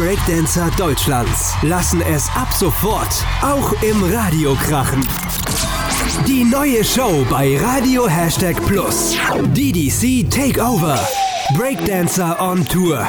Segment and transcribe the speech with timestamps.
[0.00, 5.06] Breakdancer Deutschlands lassen es ab sofort auch im Radio krachen.
[6.26, 9.14] Die neue Show bei Radio Hashtag Plus.
[9.54, 10.98] DDC Takeover.
[11.54, 13.06] Breakdancer on Tour.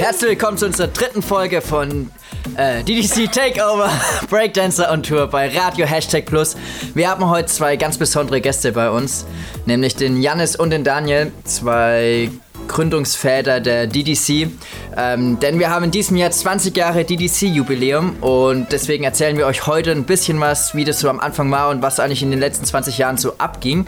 [0.00, 2.10] Herzlich willkommen zu unserer dritten Folge von
[2.56, 3.92] äh, DDC Takeover
[4.28, 6.56] Breakdancer on Tour bei Radio Hashtag Plus.
[6.94, 9.24] Wir haben heute zwei ganz besondere Gäste bei uns,
[9.66, 12.28] nämlich den Jannis und den Daniel, zwei
[12.72, 14.48] Gründungsväter der DDC.
[14.96, 19.66] Ähm, denn wir haben in diesem Jahr 20 Jahre DDC-Jubiläum und deswegen erzählen wir euch
[19.66, 22.40] heute ein bisschen was, wie das so am Anfang war und was eigentlich in den
[22.40, 23.86] letzten 20 Jahren so abging.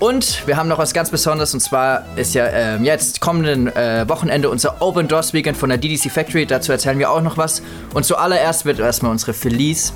[0.00, 4.08] Und wir haben noch was ganz Besonderes und zwar ist ja ähm, jetzt kommenden äh,
[4.08, 6.46] Wochenende unser Open Doors Weekend von der DDC Factory.
[6.46, 7.62] Dazu erzählen wir auch noch was.
[7.94, 9.92] Und zuallererst wird erstmal unsere Felice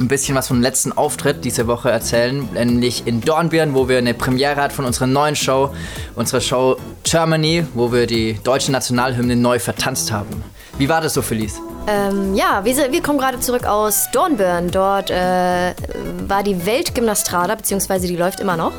[0.00, 4.14] ein bisschen was vom letzten Auftritt diese Woche erzählen, nämlich in Dornbirn, wo wir eine
[4.14, 5.70] Premiere hatten von unserer neuen Show,
[6.16, 10.42] unserer Show Germany, wo wir die deutsche Nationalhymne neu vertanzt haben.
[10.78, 11.60] Wie war das so, Felice?
[11.86, 14.70] Ähm, ja, wir, wir, kommen gerade zurück aus Dornbirn.
[14.70, 15.74] Dort äh,
[16.26, 18.72] war die Weltgymnastrada, beziehungsweise die läuft immer noch.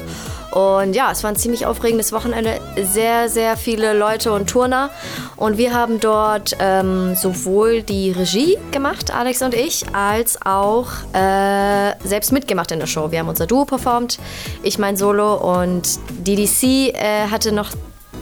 [0.51, 2.59] Und ja, es war ein ziemlich aufregendes Wochenende.
[2.75, 4.89] Sehr, sehr viele Leute und Turner.
[5.37, 11.93] Und wir haben dort ähm, sowohl die Regie gemacht, Alex und ich, als auch äh,
[12.03, 13.11] selbst mitgemacht in der Show.
[13.11, 14.19] Wir haben unser Duo performt,
[14.61, 16.63] ich mein Solo und DDC
[16.93, 17.71] äh, hatte noch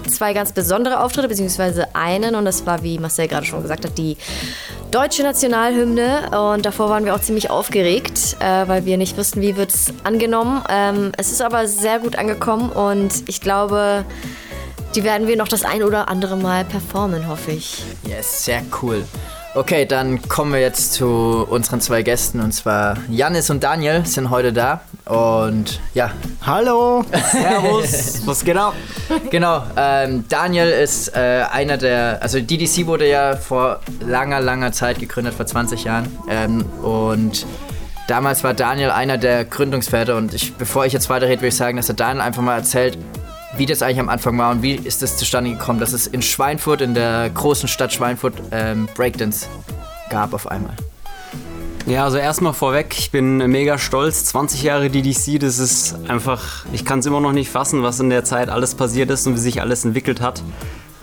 [0.07, 3.97] zwei ganz besondere Auftritte, beziehungsweise einen, und das war, wie Marcel gerade schon gesagt hat,
[3.97, 4.17] die
[4.91, 6.31] deutsche Nationalhymne.
[6.53, 9.93] Und davor waren wir auch ziemlich aufgeregt, äh, weil wir nicht wussten, wie wird es
[10.03, 10.63] angenommen.
[10.69, 14.05] Ähm, es ist aber sehr gut angekommen und ich glaube,
[14.95, 17.83] die werden wir noch das ein oder andere Mal performen, hoffe ich.
[18.03, 19.05] Yes, sehr cool.
[19.55, 24.29] Okay, dann kommen wir jetzt zu unseren zwei Gästen und zwar Janis und Daniel sind
[24.29, 24.81] heute da.
[25.05, 26.11] Und ja.
[26.45, 28.75] Hallo, Servus, was geht ab?
[29.31, 34.99] Genau, ähm, Daniel ist äh, einer der, also DDC wurde ja vor langer, langer Zeit
[34.99, 36.15] gegründet, vor 20 Jahren.
[36.29, 37.47] Ähm, und
[38.07, 40.15] damals war Daniel einer der Gründungsväter.
[40.15, 42.99] Und ich, bevor ich jetzt weiterrede, würde ich sagen, dass der Daniel einfach mal erzählt,
[43.57, 46.21] wie das eigentlich am Anfang war und wie ist das zustande gekommen, dass es in
[46.21, 49.47] Schweinfurt, in der großen Stadt Schweinfurt, ähm, Breakdance
[50.09, 50.75] gab auf einmal.
[51.85, 54.25] Ja, also erstmal vorweg, ich bin mega stolz.
[54.25, 58.11] 20 Jahre DDC, das ist einfach, ich kann es immer noch nicht fassen, was in
[58.11, 60.43] der Zeit alles passiert ist und wie sich alles entwickelt hat.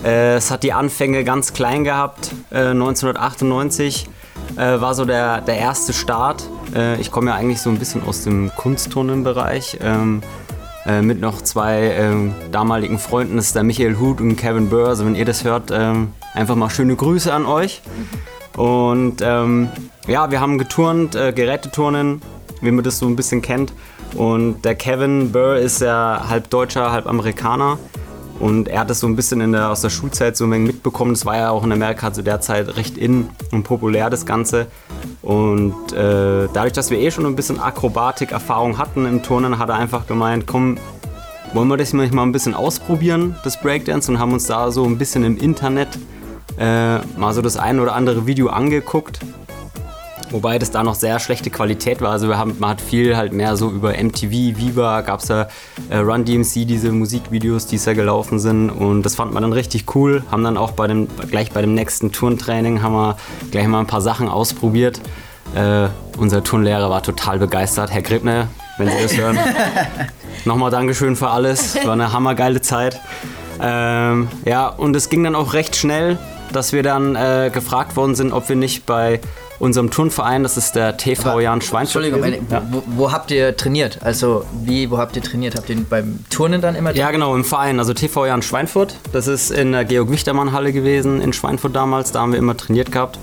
[0.04, 2.30] Äh, es hat die Anfänge ganz klein gehabt.
[2.50, 4.08] Äh, 1998
[4.56, 6.48] äh, war so der, der erste Start.
[6.74, 9.78] Äh, ich komme ja eigentlich so ein bisschen aus dem Kunstturnenbereich.
[9.82, 10.22] Ähm,
[10.86, 13.36] äh, mit noch zwei ähm, damaligen Freunden.
[13.36, 14.88] Das ist der Michael Huth und Kevin Burr.
[14.88, 17.82] Also wenn ihr das hört, ähm, einfach mal schöne Grüße an euch.
[18.56, 19.68] Und ähm,
[20.06, 22.22] ja, wir haben geturnt, äh, Geräteturnen,
[22.60, 23.72] wie man das so ein bisschen kennt.
[24.14, 27.78] Und der Kevin Burr ist ja halb Deutscher, halb Amerikaner.
[28.38, 31.14] Und er hat das so ein bisschen der, aus der Schulzeit so ein wenig mitbekommen.
[31.14, 34.66] Das war ja auch in Amerika zu der Zeit recht in und populär, das Ganze.
[35.22, 39.76] Und äh, dadurch, dass wir eh schon ein bisschen Akrobatik-Erfahrung hatten im Turnen, hat er
[39.76, 40.78] einfach gemeint, komm,
[41.54, 44.98] wollen wir das mal ein bisschen ausprobieren, das Breakdance, und haben uns da so ein
[44.98, 45.88] bisschen im Internet
[46.58, 49.20] äh, mal so das ein oder andere Video angeguckt
[50.30, 52.10] Wobei das da noch sehr schlechte Qualität war.
[52.10, 55.46] Also wir haben, man hat viel halt mehr so über MTV, Viva, gab es ja
[55.88, 58.70] äh, Run DMC, diese Musikvideos, die da gelaufen sind.
[58.70, 60.24] Und das fand man dann richtig cool.
[60.30, 63.16] Haben dann auch bei dem, gleich bei dem nächsten Turntraining haben wir
[63.52, 65.00] gleich mal ein paar Sachen ausprobiert.
[65.54, 65.88] Äh,
[66.18, 67.90] unser Turnlehrer war total begeistert.
[67.90, 68.48] Herr Gribner,
[68.78, 69.38] wenn Sie das hören.
[70.44, 71.76] Nochmal Dankeschön für alles.
[71.84, 73.00] War eine hammergeile Zeit.
[73.60, 76.18] Ähm, ja, und es ging dann auch recht schnell,
[76.52, 79.20] dass wir dann äh, gefragt worden sind, ob wir nicht bei
[79.58, 82.04] unserem Turnverein, das ist der TV Aber, Jan Schweinfurt.
[82.04, 82.62] Entschuldigung, ja.
[82.70, 83.98] wo, wo, habt ihr trainiert?
[84.02, 85.56] Also wie, wo habt ihr trainiert?
[85.56, 87.06] Habt ihr beim Turnen dann immer trainiert?
[87.06, 88.96] Ja genau, im Verein, also TV Jan Schweinfurt.
[89.12, 93.18] Das ist in der Georg-Wichtermann-Halle gewesen, in Schweinfurt damals, da haben wir immer trainiert gehabt.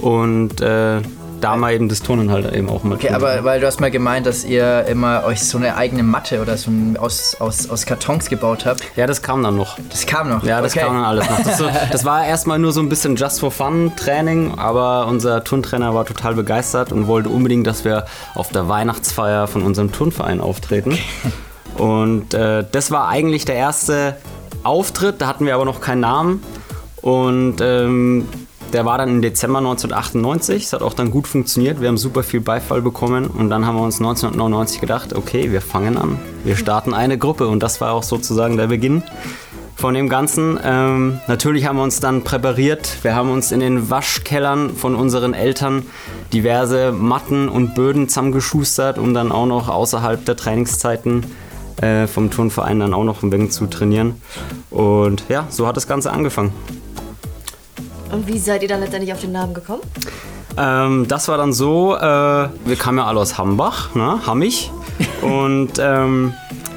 [0.00, 1.00] Und äh,
[1.40, 2.94] da mal eben das Turnen halt eben auch mal.
[2.94, 6.40] Okay, aber weil du hast mal gemeint, dass ihr immer euch so eine eigene Matte
[6.40, 8.82] oder so ein, aus, aus, aus Kartons gebaut habt.
[8.96, 9.78] Ja, das kam dann noch.
[9.90, 10.42] Das kam noch?
[10.44, 10.84] Ja, das okay.
[10.84, 11.42] kam dann alles noch.
[11.42, 15.44] Das, so, das war erstmal nur so ein bisschen Just for Fun Training, aber unser
[15.44, 20.40] Turntrainer war total begeistert und wollte unbedingt, dass wir auf der Weihnachtsfeier von unserem Turnverein
[20.40, 20.98] auftreten.
[21.76, 24.16] Und äh, das war eigentlich der erste
[24.62, 26.42] Auftritt, da hatten wir aber noch keinen Namen.
[27.02, 28.26] Und ähm,
[28.72, 30.64] der war dann im Dezember 1998.
[30.64, 31.80] Es hat auch dann gut funktioniert.
[31.80, 33.26] Wir haben super viel Beifall bekommen.
[33.26, 36.18] Und dann haben wir uns 1999 gedacht, okay, wir fangen an.
[36.44, 37.48] Wir starten eine Gruppe.
[37.48, 39.02] Und das war auch sozusagen der Beginn
[39.76, 40.58] von dem Ganzen.
[40.64, 42.98] Ähm, natürlich haben wir uns dann präpariert.
[43.02, 45.84] Wir haben uns in den Waschkellern von unseren Eltern
[46.32, 51.26] diverse Matten und Böden zusammengeschustert, um dann auch noch außerhalb der Trainingszeiten
[51.80, 54.20] äh, vom Turnverein dann auch noch ein wenig zu trainieren.
[54.70, 56.52] Und ja, so hat das Ganze angefangen.
[58.12, 59.82] Und wie seid ihr dann letztendlich auf den Namen gekommen?
[60.56, 64.20] Ähm, das war dann so, äh, wir kamen ja alle aus Hambach, ne?
[64.26, 64.70] Hammich.
[65.22, 66.32] Und ähm,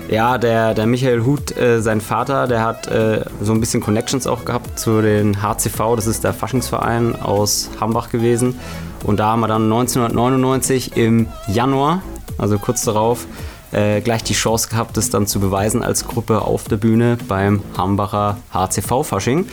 [0.10, 4.28] ja, der, der Michael Huth, äh, sein Vater, der hat äh, so ein bisschen Connections
[4.28, 8.60] auch gehabt zu den HCV, das ist der Faschingsverein aus Hambach gewesen.
[9.04, 12.02] Und da haben wir dann 1999 im Januar,
[12.38, 13.28] also kurz darauf,
[13.72, 17.62] äh, gleich die Chance gehabt, das dann zu beweisen als Gruppe auf der Bühne beim
[17.78, 19.46] Hambacher HCV-Fasching.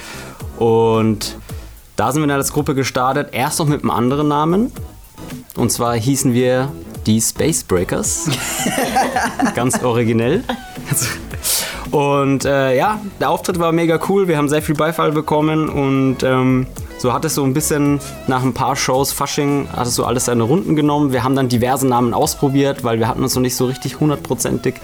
[0.58, 1.37] Und
[1.97, 4.73] da sind wir dann als Gruppe gestartet, erst noch mit einem anderen Namen.
[5.57, 6.71] Und zwar hießen wir
[7.07, 8.29] die Space Breakers.
[9.55, 10.45] Ganz originell.
[11.91, 14.29] Und äh, ja, der Auftritt war mega cool.
[14.29, 16.67] Wir haben sehr viel Beifall bekommen und ähm,
[16.99, 20.27] so hat es so ein bisschen nach ein paar Shows Fasching hat es so alles
[20.27, 21.13] seine Runden genommen.
[21.13, 24.75] Wir haben dann diverse Namen ausprobiert, weil wir hatten uns noch nicht so richtig hundertprozentig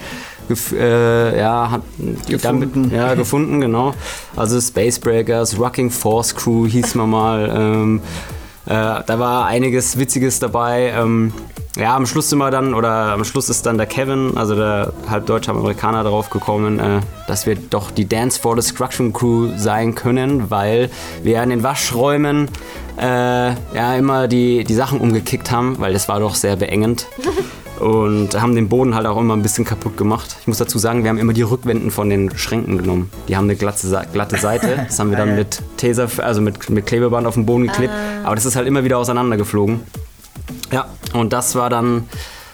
[0.71, 1.81] äh, ja, hat,
[2.27, 2.73] gefunden.
[2.73, 3.93] Damit, ja, gefunden, genau.
[4.35, 7.51] Also Space Breakers, Rocking Force Crew hieß man mal.
[7.55, 8.01] Ähm,
[8.65, 10.93] äh, da war einiges Witziges dabei.
[10.97, 11.33] Ähm,
[11.75, 14.93] ja, am Schluss sind wir dann, oder am Schluss ist dann der Kevin, also der
[15.09, 19.95] halb deutsche Amerikaner, darauf gekommen, äh, dass wir doch die Dance for Destruction Crew sein
[19.95, 20.89] können, weil
[21.23, 22.47] wir in den Waschräumen
[22.97, 27.07] äh, ja immer die, die Sachen umgekickt haben, weil das war doch sehr beengend.
[27.79, 30.37] Und haben den Boden halt auch immer ein bisschen kaputt gemacht.
[30.41, 33.09] Ich muss dazu sagen, wir haben immer die Rückwänden von den Schränken genommen.
[33.27, 34.85] Die haben eine glatte, glatte Seite.
[34.87, 37.91] Das haben wir dann mit Taser, also mit, mit Klebeband auf den Boden geklebt.
[37.93, 38.27] Ah.
[38.27, 39.81] Aber das ist halt immer wieder auseinandergeflogen.
[40.71, 42.03] Ja, und das war dann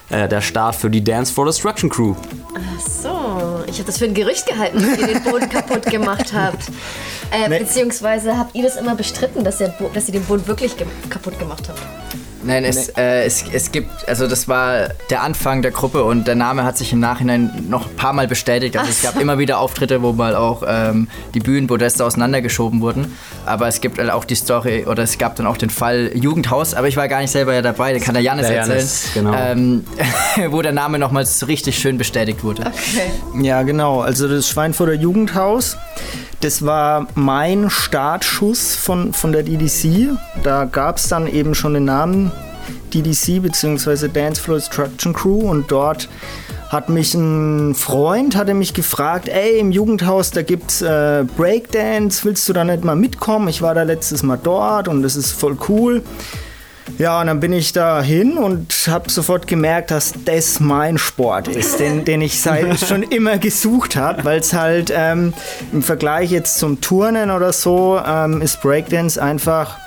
[0.10, 2.16] äh, der Start für die Dance for Destruction Crew.
[2.56, 3.19] Ach so,
[3.68, 6.68] ich habe das für ein Gerücht gehalten, dass ihr den Boden kaputt gemacht habt.
[7.32, 7.60] Äh, nee.
[7.60, 11.38] Beziehungsweise habt ihr das immer bestritten, dass ihr, dass ihr den Boden wirklich ge kaputt
[11.40, 11.82] gemacht habt?
[12.44, 13.02] Nein, es, nee.
[13.02, 16.78] äh, es, es gibt, also das war der Anfang der Gruppe und der Name hat
[16.78, 18.78] sich im Nachhinein noch ein paar Mal bestätigt.
[18.78, 23.18] Also Ach es gab immer wieder Auftritte, wo mal auch ähm, die Bühnenpodeste auseinandergeschoben wurden.
[23.46, 26.74] Aber es gibt halt auch die Story oder es gab dann auch den Fall Jugendhaus,
[26.74, 28.78] aber ich war gar nicht selber ja dabei, den kann der Janis der erzählen.
[28.78, 29.34] Janis, genau.
[29.34, 29.84] ähm,
[30.52, 32.62] wo der Name nochmals richtig schön bestätigt wurde.
[32.68, 33.12] Okay.
[33.36, 34.02] Ja, genau.
[34.02, 35.78] Also das Schweinfurter Jugendhaus.
[36.42, 40.18] Das war mein Startschuss von, von der DDC.
[40.44, 42.32] Da gab es dann eben schon den Namen
[42.94, 44.08] DDC bzw.
[44.08, 46.10] Dance Floor Destruction Crew und dort
[46.70, 52.48] hat mich ein Freund hatte mich gefragt, ey, im Jugendhaus, da gibt's äh, Breakdance, willst
[52.48, 53.48] du da nicht mal mitkommen?
[53.48, 56.04] Ich war da letztes Mal dort und das ist voll cool.
[56.98, 61.48] Ja, und dann bin ich da hin und habe sofort gemerkt, dass das mein Sport
[61.48, 65.34] ist, den, den ich seit schon immer gesucht habe, weil es halt ähm,
[65.72, 69.78] im Vergleich jetzt zum Turnen oder so ähm, ist Breakdance einfach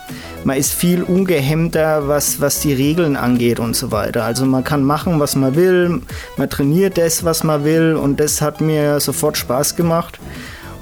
[0.45, 4.25] man ist viel ungehemmter, was, was die Regeln angeht und so weiter.
[4.25, 6.03] Also man kann machen, was man will,
[6.37, 10.19] man trainiert das, was man will und das hat mir sofort Spaß gemacht.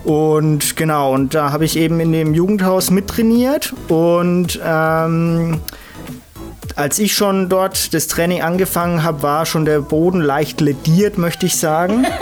[0.04, 5.60] Und genau, und da habe ich eben in dem Jugendhaus mittrainiert und ähm,
[6.76, 11.46] als ich schon dort das Training angefangen habe, war schon der Boden leicht lediert, möchte
[11.46, 12.06] ich sagen.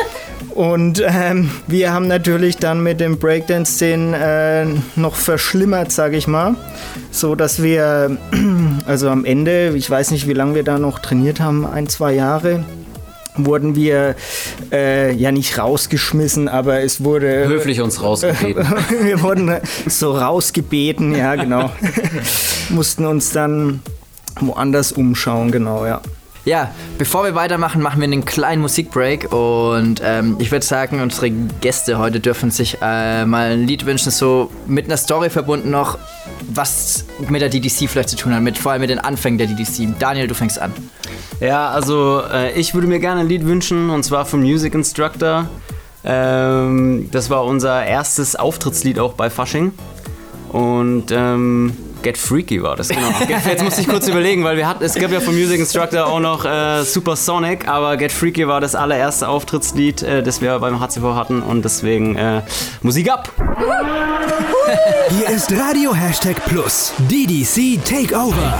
[0.55, 6.57] Und ähm, wir haben natürlich dann mit dem Breakdance-Szenen äh, noch verschlimmert, sage ich mal.
[7.13, 8.17] So dass wir,
[8.87, 12.13] also am Ende, ich weiß nicht, wie lange wir da noch trainiert haben, ein, zwei
[12.13, 12.65] Jahre,
[13.37, 14.17] wurden wir
[14.73, 17.47] äh, ja nicht rausgeschmissen, aber es wurde.
[17.47, 18.67] Höflich uns rausgebeten.
[19.03, 21.71] wir wurden so rausgebeten, ja, genau.
[22.71, 23.81] Mussten uns dann
[24.47, 26.01] woanders umschauen, genau, ja.
[26.45, 31.31] Ja, bevor wir weitermachen, machen wir einen kleinen Musikbreak und ähm, ich würde sagen, unsere
[31.31, 35.99] Gäste heute dürfen sich äh, mal ein Lied wünschen, so mit einer Story verbunden noch,
[36.49, 39.47] was mit der DDC vielleicht zu tun hat, mit, vor allem mit den Anfängen der
[39.47, 39.99] DDC.
[39.99, 40.73] Daniel, du fängst an.
[41.41, 45.51] Ja, also äh, ich würde mir gerne ein Lied wünschen und zwar vom Music Instructor.
[46.03, 49.73] Ähm, das war unser erstes Auftrittslied auch bei Fasching
[50.51, 51.77] und ähm,
[52.09, 53.11] Get Freaky war das, genau.
[53.29, 56.21] Jetzt muss ich kurz überlegen, weil wir hatten, es gab ja vom Music Instructor auch
[56.21, 61.03] noch äh, Supersonic, aber Get Freaky war das allererste Auftrittslied, äh, das wir beim HCV
[61.15, 62.41] hatten und deswegen äh,
[62.81, 63.31] Musik ab!
[65.11, 68.55] Hier ist Radio Hashtag Plus, DDC Takeover.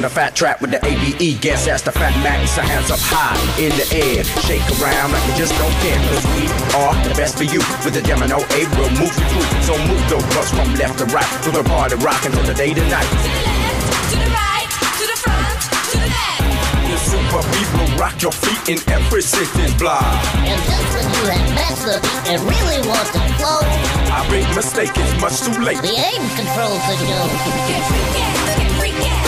[0.00, 1.40] On the fat trap with the ABE.
[1.44, 2.56] Guess that's the fat max.
[2.56, 4.24] So hands up high in the air.
[4.48, 6.00] Shake around like you just don't care.
[6.08, 7.60] Cause we are the best for you.
[7.84, 9.48] With the demo, A, we'll move you through.
[9.68, 11.28] So move those bus from left to right.
[11.44, 13.04] With the party rocking till the day to night.
[13.04, 16.40] To the right, to the front, to the back.
[16.88, 20.16] The super beat will rock your feet in every sitting block.
[20.48, 23.60] And just when you have matched the beat and really want to flow,
[24.16, 25.76] I big mistake, it's much too late.
[25.84, 27.24] the aim controls the show.
[27.68, 29.19] Get freaky, get freaky.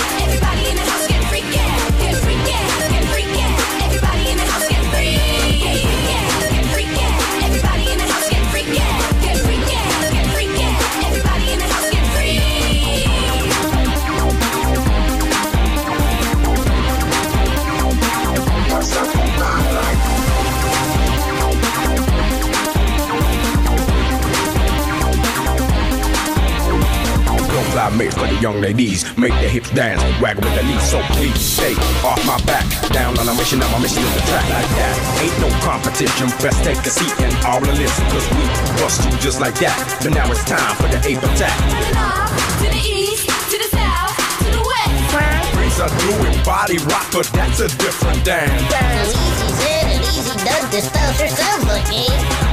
[29.72, 30.82] Make their dance, waggle with the knees.
[30.90, 31.74] So please stay
[32.04, 32.66] off my back.
[32.92, 34.94] Down on a mission, now my mission is the track like that.
[35.24, 36.28] Ain't no competition.
[36.44, 38.04] Best take a seat and all the listen.
[38.12, 38.44] Cause we
[38.80, 39.72] bust you just like that.
[40.02, 41.56] But now it's time for the ape attack.
[41.56, 44.12] To the north, to the east, to the south,
[44.44, 45.56] to the west.
[45.56, 48.52] Breeze are doing body rock, but that's a different dance.
[48.52, 50.64] So easy said and easy done.
[50.68, 51.62] This spell sure sounds.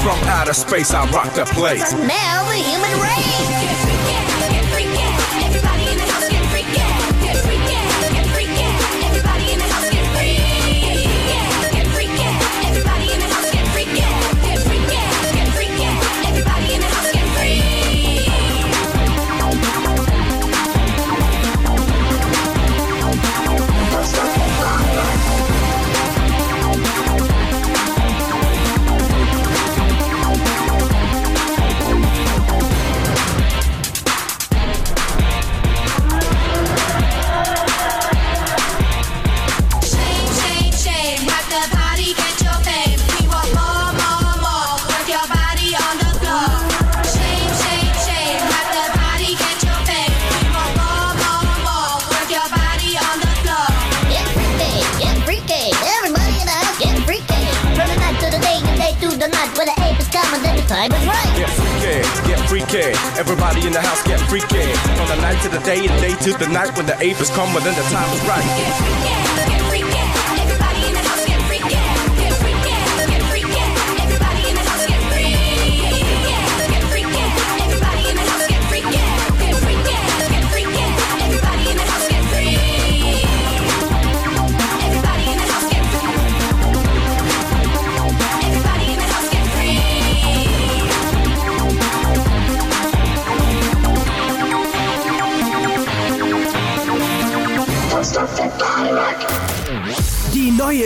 [0.03, 1.91] From outer space, I rock the place.
[1.91, 3.58] Now the human race.
[61.39, 62.91] Get freaky, get freaky.
[63.17, 64.73] Everybody in the house get freaky.
[64.97, 67.29] From the night to the day and day to the night when the ape is
[67.29, 68.43] coming, then the time is right.
[68.43, 69.28] Get freaky.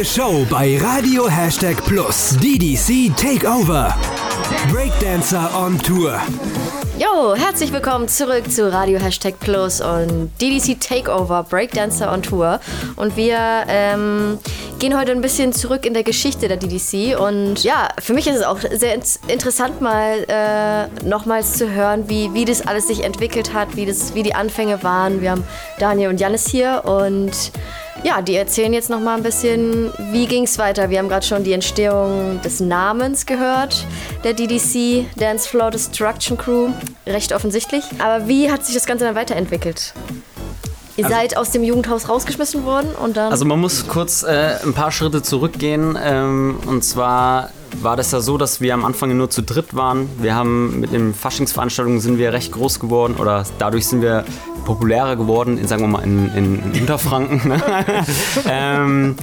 [0.03, 2.35] Show bei Radio Hashtag Plus.
[2.39, 3.95] DDC Takeover.
[4.71, 6.19] Breakdancer on Tour.
[6.99, 12.59] Jo, herzlich willkommen zurück zu Radio Hashtag Plus und DDC Takeover Breakdancer on Tour.
[12.95, 14.37] Und wir ähm,
[14.79, 17.19] gehen heute ein bisschen zurück in der Geschichte der DDC.
[17.19, 22.09] Und ja, für mich ist es auch sehr ins- interessant, mal äh, nochmals zu hören,
[22.09, 25.21] wie, wie das alles sich entwickelt hat, wie, das, wie die Anfänge waren.
[25.21, 25.43] Wir haben
[25.79, 27.31] Daniel und Janis hier und
[28.01, 30.89] ja, die erzählen jetzt noch mal ein bisschen, wie ging es weiter.
[30.89, 33.85] Wir haben gerade schon die Entstehung des Namens gehört,
[34.23, 36.69] der DDC, Dance Floor Destruction Crew.
[37.05, 37.83] Recht offensichtlich.
[37.99, 39.93] Aber wie hat sich das Ganze dann weiterentwickelt?
[40.95, 43.31] Ihr seid aus dem Jugendhaus rausgeschmissen worden und dann.
[43.31, 45.97] Also man muss kurz äh, ein paar Schritte zurückgehen.
[46.01, 47.49] Ähm, und zwar
[47.81, 50.07] war das ja so, dass wir am Anfang nur zu dritt waren.
[50.19, 54.23] Wir haben mit den Faschingsveranstaltungen sind wir recht groß geworden oder dadurch sind wir
[54.63, 57.47] populärer geworden, in, sagen wir mal in, in, in Unterfranken.
[57.47, 57.61] Ne?
[58.49, 59.15] ähm,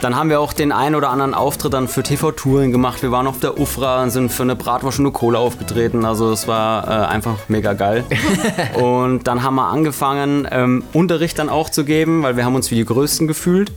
[0.00, 3.02] dann haben wir auch den einen oder anderen Auftritt dann für TV-Touren gemacht.
[3.02, 6.04] Wir waren auf der UFRA und sind für eine Bratwurst und eine Cola aufgetreten.
[6.04, 8.04] Also es war äh, einfach mega geil.
[8.74, 12.70] und dann haben wir angefangen, ähm, Unterricht dann auch zu geben, weil wir haben uns
[12.70, 13.72] wie die Größten gefühlt.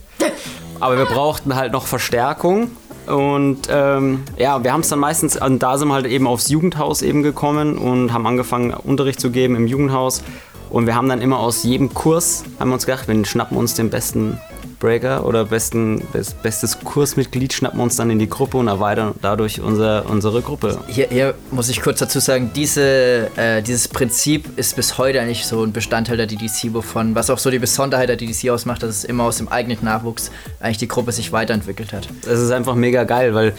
[0.80, 2.70] Aber wir brauchten halt noch Verstärkung.
[3.06, 6.48] Und ähm, ja, wir haben es dann meistens, und da sind wir halt eben aufs
[6.48, 10.22] Jugendhaus eben gekommen und haben angefangen, Unterricht zu geben im Jugendhaus.
[10.70, 13.74] Und wir haben dann immer aus jedem Kurs, haben wir uns gedacht, wir schnappen uns
[13.74, 14.38] den besten
[14.78, 19.14] Breaker oder besten, best, bestes Kursmitglied, schnappen wir uns dann in die Gruppe und erweitern
[19.22, 20.78] dadurch unser, unsere Gruppe.
[20.88, 25.46] Hier, hier muss ich kurz dazu sagen, diese, äh, dieses Prinzip ist bis heute eigentlich
[25.46, 28.90] so ein Bestandteil der DDC, wovon, was auch so die Besonderheit der DDC ausmacht, dass
[28.90, 30.30] es immer aus dem eigenen Nachwuchs
[30.60, 32.08] eigentlich die Gruppe sich weiterentwickelt hat.
[32.22, 33.54] Das ist einfach mega geil, weil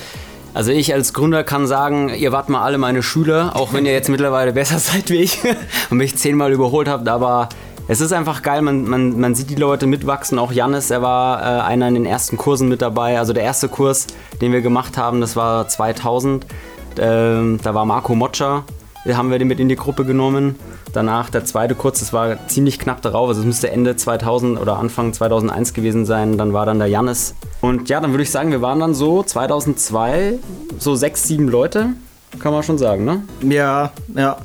[0.58, 3.92] also ich als Gründer kann sagen, ihr wart mal alle meine Schüler, auch wenn ihr
[3.92, 5.38] jetzt mittlerweile besser seid wie ich
[5.92, 7.50] und mich zehnmal überholt habt, aber
[7.88, 10.40] Es ist einfach geil, man, man, man sieht die Leute mitwachsen.
[10.40, 13.18] Auch Jannis, er war äh, einer in den ersten Kursen mit dabei.
[13.18, 14.08] Also der erste Kurs,
[14.42, 16.46] den wir gemacht haben, das war 2000.
[17.00, 18.64] Ähm, da war Marco den
[19.16, 20.56] haben wir den mit in die Gruppe genommen.
[20.92, 23.30] Danach der zweite Kurs, das war ziemlich knapp darauf.
[23.30, 26.38] Also es müsste Ende 2000 oder Anfang 2001 gewesen sein.
[26.38, 27.36] Dann war dann der Jannis.
[27.62, 30.34] Und ja, dann würde ich sagen, wir waren dann so 2002
[30.80, 31.92] so sechs, sieben Leute,
[32.40, 33.24] kann man schon sagen, ne?
[33.42, 34.38] Ja, ja,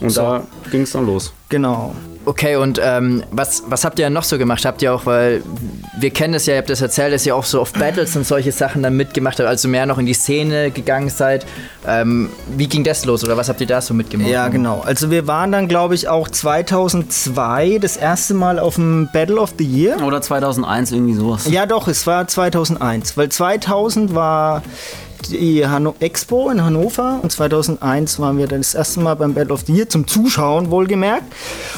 [0.00, 1.32] Und da ging es dann los.
[1.48, 1.94] genau.
[2.24, 4.64] Okay, und ähm, was, was habt ihr noch so gemacht?
[4.64, 5.42] Habt ihr auch, weil
[5.98, 8.26] wir kennen es ja, ihr habt das erzählt, dass ihr auch so auf Battles und
[8.26, 11.46] solche Sachen dann mitgemacht habt, also mehr noch in die Szene gegangen seid.
[11.86, 14.30] Ähm, wie ging das los oder was habt ihr da so mitgemacht?
[14.30, 14.80] Ja, genau.
[14.80, 19.54] Also wir waren dann, glaube ich, auch 2002 das erste Mal auf dem Battle of
[19.58, 20.02] the Year.
[20.02, 21.48] Oder 2001, irgendwie sowas.
[21.50, 24.62] Ja, doch, es war 2001, weil 2000 war
[25.30, 29.52] die Hanno Expo in Hannover und 2001 waren wir dann das erste Mal beim Battle
[29.54, 31.32] of the Year zum Zuschauen, wohlgemerkt.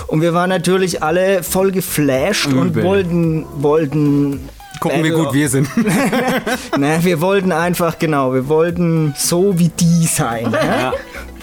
[0.07, 2.85] Und wir waren natürlich alle voll geflasht und Übel.
[2.85, 4.49] wollten, wollten
[4.81, 5.69] Gucken, wie gut wir sind.
[6.79, 10.51] Ne, wir wollten einfach, genau, wir wollten so wie die sein.
[10.51, 10.59] Ne?
[10.63, 10.93] Ja.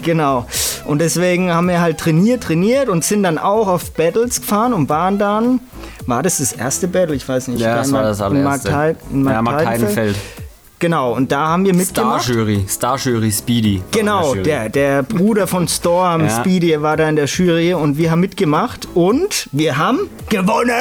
[0.02, 0.46] Genau.
[0.84, 4.88] Und deswegen haben wir halt trainiert, trainiert und sind dann auch auf Battles gefahren und
[4.88, 5.60] waren dann,
[6.06, 7.14] war das das erste Battle?
[7.14, 7.60] Ich weiß nicht.
[7.60, 8.96] Ja, das war das in allererste.
[9.10, 10.16] In Ja, Mark Heidenfeld.
[10.82, 12.24] Genau, und da haben wir mitgemacht.
[12.24, 12.64] Star-Jury.
[12.68, 13.80] Star-Jury Speedy.
[13.92, 16.40] Genau, der der, der Bruder von Storm, Ja.
[16.40, 20.74] Speedy, war da in der Jury und wir haben mitgemacht und wir haben gewonnen!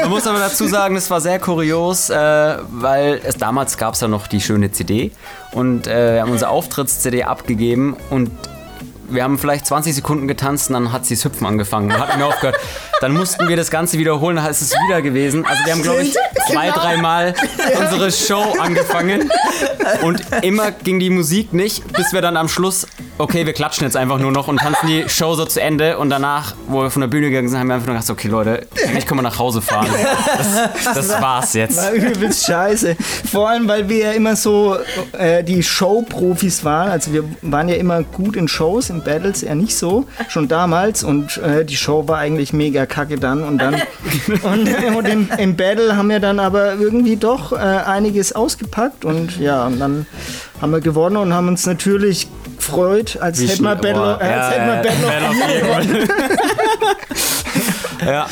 [0.00, 2.14] Man muss aber dazu sagen, es war sehr kurios, äh,
[2.70, 5.10] weil es damals gab es ja noch die schöne CD
[5.50, 8.30] und äh, wir haben unsere Auftritts-CD abgegeben und
[9.08, 11.88] wir haben vielleicht 20 Sekunden getanzt und dann hat sie das Hüpfen angefangen.
[11.88, 12.56] Dann hatten wir aufgehört.
[13.00, 15.46] Dann mussten wir das Ganze wiederholen, dann ist es wieder gewesen.
[15.46, 16.14] Also wir haben, glaube ich,
[16.50, 17.34] zwei, dreimal
[17.78, 19.30] unsere Show angefangen
[20.02, 22.86] und immer ging die Musik nicht, bis wir dann am Schluss,
[23.18, 26.10] okay, wir klatschen jetzt einfach nur noch und tanzen die Show so zu Ende und
[26.10, 28.66] danach, wo wir von der Bühne gegangen sind, haben wir einfach nur gedacht, okay Leute,
[28.84, 29.88] eigentlich können wir nach Hause fahren.
[30.36, 31.76] Das, das war's jetzt.
[31.76, 32.96] War übelst scheiße.
[33.30, 34.76] Vor allem, weil wir ja immer so
[35.12, 36.90] äh, die Show-Profis waren.
[36.90, 41.04] Also wir waren ja immer gut in Shows, in Battles eher nicht so, schon damals.
[41.04, 43.42] Und äh, die Show war eigentlich mega kacke dann.
[43.42, 43.74] Und dann
[44.42, 49.04] und, äh, und im, im Battle haben wir dann aber irgendwie doch äh, einiges ausgepackt.
[49.04, 50.06] Und ja, und dann
[50.60, 54.50] haben wir gewonnen und haben uns natürlich gefreut, als hätten wir Battle, äh, als ja,
[54.50, 56.08] hätten wir ja, Battle Battle of the Year gewonnen.
[58.04, 58.26] Ja.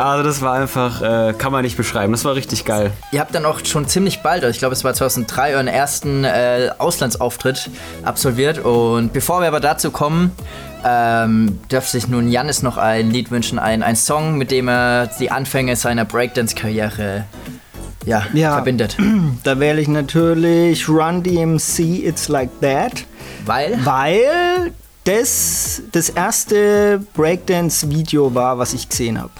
[0.00, 2.12] Also das war einfach, äh, kann man nicht beschreiben.
[2.12, 2.90] Das war richtig geil.
[3.12, 6.24] Ihr habt dann auch schon ziemlich bald, also ich glaube es war 2003, euren ersten
[6.24, 7.68] äh, Auslandsauftritt
[8.02, 8.60] absolviert.
[8.64, 10.30] Und bevor wir aber dazu kommen,
[10.86, 15.06] ähm, dürfte sich nun Jannis noch ein Lied wünschen, ein, ein Song, mit dem er
[15.18, 17.26] die Anfänge seiner Breakdance-Karriere
[18.06, 18.54] ja, Ja.
[18.54, 18.96] verbindet.
[19.44, 23.04] Da wähle ich natürlich Run DMC It's Like That.
[23.44, 24.72] Weil, Weil
[25.04, 29.30] das das erste Breakdance-Video war, was ich gesehen habe.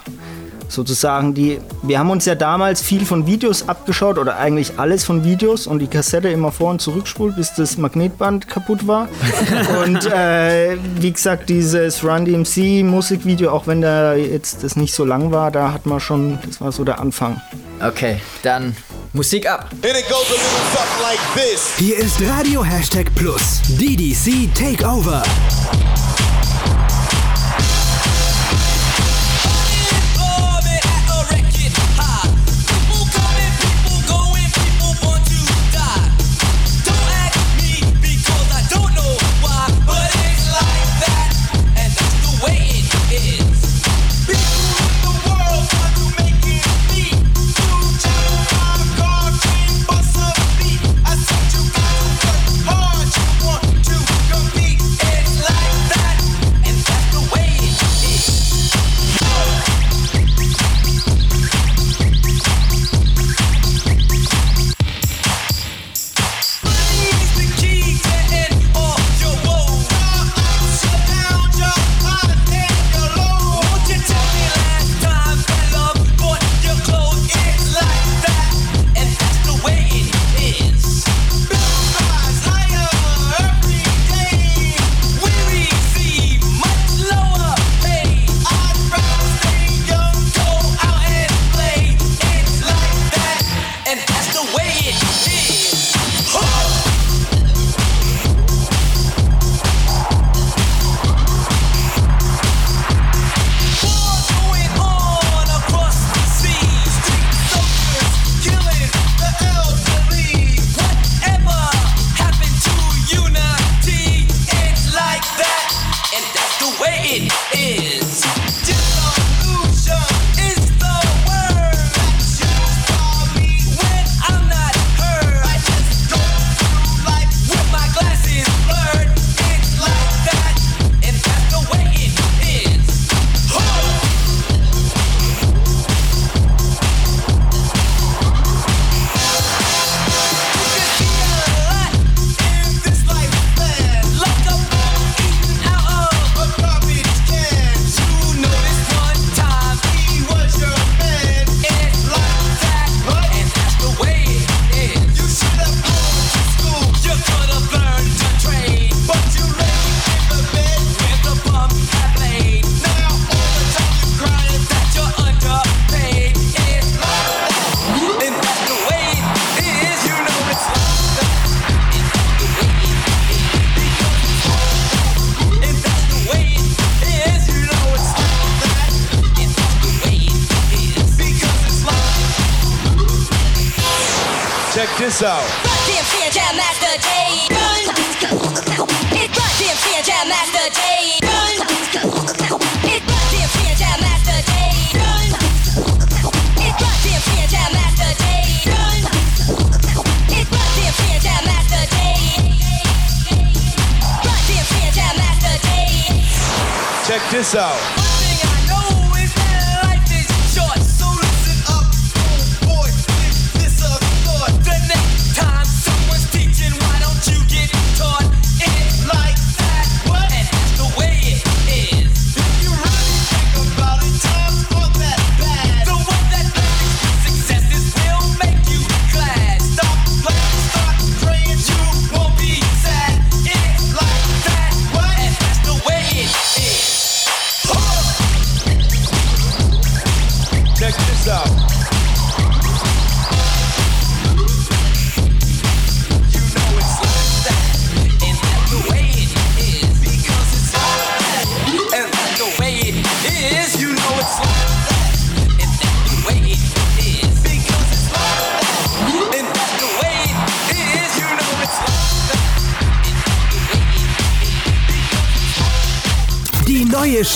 [0.71, 5.25] Sozusagen die, wir haben uns ja damals viel von Videos abgeschaut oder eigentlich alles von
[5.25, 9.09] Videos und die Kassette immer vor und zurückspult, bis das Magnetband kaputt war.
[9.85, 15.05] und äh, wie gesagt, dieses Run DMC Musikvideo, auch wenn da jetzt das nicht so
[15.05, 17.41] lang war, da hat man schon, das war so der Anfang.
[17.83, 18.77] okay, dann
[19.13, 19.67] Musik ab.
[19.83, 21.75] And it goes a little something like this.
[21.79, 23.61] Hier ist Radio Hashtag Plus.
[23.69, 25.25] DDC Takeover.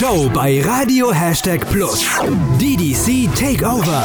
[0.04, 2.04] Show bei Radio Hashtag Plus.
[2.60, 4.04] DDC Takeover.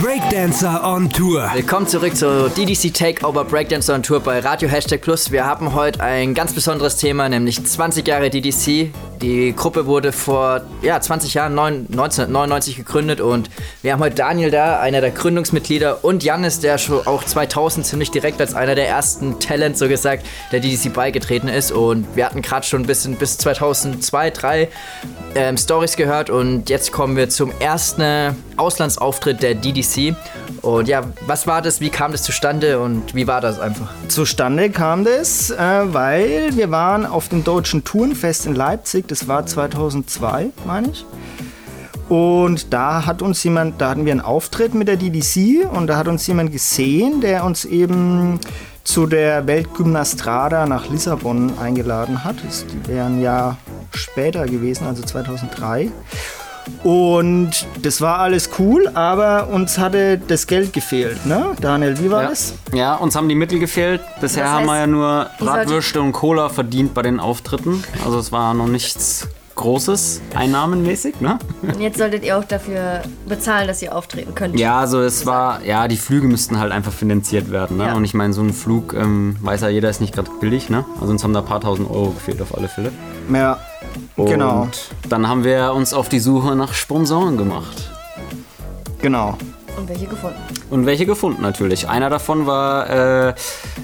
[0.00, 1.50] Breakdancer on Tour.
[1.52, 5.30] Willkommen zurück zur DDC Takeover Breakdancer on Tour bei Radio Hashtag Plus.
[5.30, 8.90] Wir haben heute ein ganz besonderes Thema, nämlich 20 Jahre DDC.
[9.20, 13.50] Die Gruppe wurde vor ja, 20 Jahren, neun- 1999 gegründet und
[13.82, 18.10] wir haben heute Daniel da, einer der Gründungsmitglieder und Jannis, der schon auch 2000 ziemlich
[18.10, 21.72] direkt als einer der ersten Talents, so gesagt, der DDC beigetreten ist.
[21.72, 24.68] Und wir hatten gerade schon ein bisschen bis 2002, 2003
[25.34, 30.14] ähm, Stories gehört und jetzt kommen wir zum ersten Auslandsauftritt der DDC
[30.64, 33.92] und ja, was war das, wie kam das zustande und wie war das einfach?
[34.08, 39.44] Zustande kam das, äh, weil wir waren auf dem Deutschen Turnfest in Leipzig, das war
[39.44, 41.04] 2002, meine ich.
[42.08, 45.98] Und da hat uns jemand, da hatten wir einen Auftritt mit der DDC und da
[45.98, 48.40] hat uns jemand gesehen, der uns eben
[48.84, 52.36] zu der Weltgymnastrada nach Lissabon eingeladen hat.
[52.42, 53.58] Das wäre ein Jahr
[53.92, 55.90] später gewesen, also 2003.
[56.82, 61.46] Und das war alles cool, aber uns hatte das Geld gefehlt, ne?
[61.60, 62.28] Daniel, wie war Ja.
[62.30, 62.54] das?
[62.72, 64.00] ja, uns haben die Mittel gefehlt.
[64.20, 67.82] Bisher Das haben wir ja nur Bratwürste und Cola verdient bei den Auftritten.
[68.04, 71.38] Also es war noch nichts Großes, einnahmenmäßig, ne?
[71.62, 74.58] Und jetzt solltet ihr auch dafür bezahlen, dass ihr auftreten könnt.
[74.58, 77.86] Ja, also es war, ja, die Flüge müssten halt einfach finanziert werden, ne?
[77.86, 77.94] Ja.
[77.94, 80.84] Und ich meine, so ein Flug, ähm, weiß ja jeder, ist nicht gerade billig, ne?
[81.00, 82.90] Also uns haben da ein paar tausend Euro gefehlt auf alle Fälle.
[83.32, 83.58] Ja,
[84.16, 87.90] genau, Und dann haben wir uns auf die Suche nach Sponsoren gemacht.
[89.00, 89.36] genau.
[89.76, 90.36] Und welche gefunden?
[90.70, 91.88] Und welche gefunden natürlich.
[91.88, 93.34] Einer davon war äh,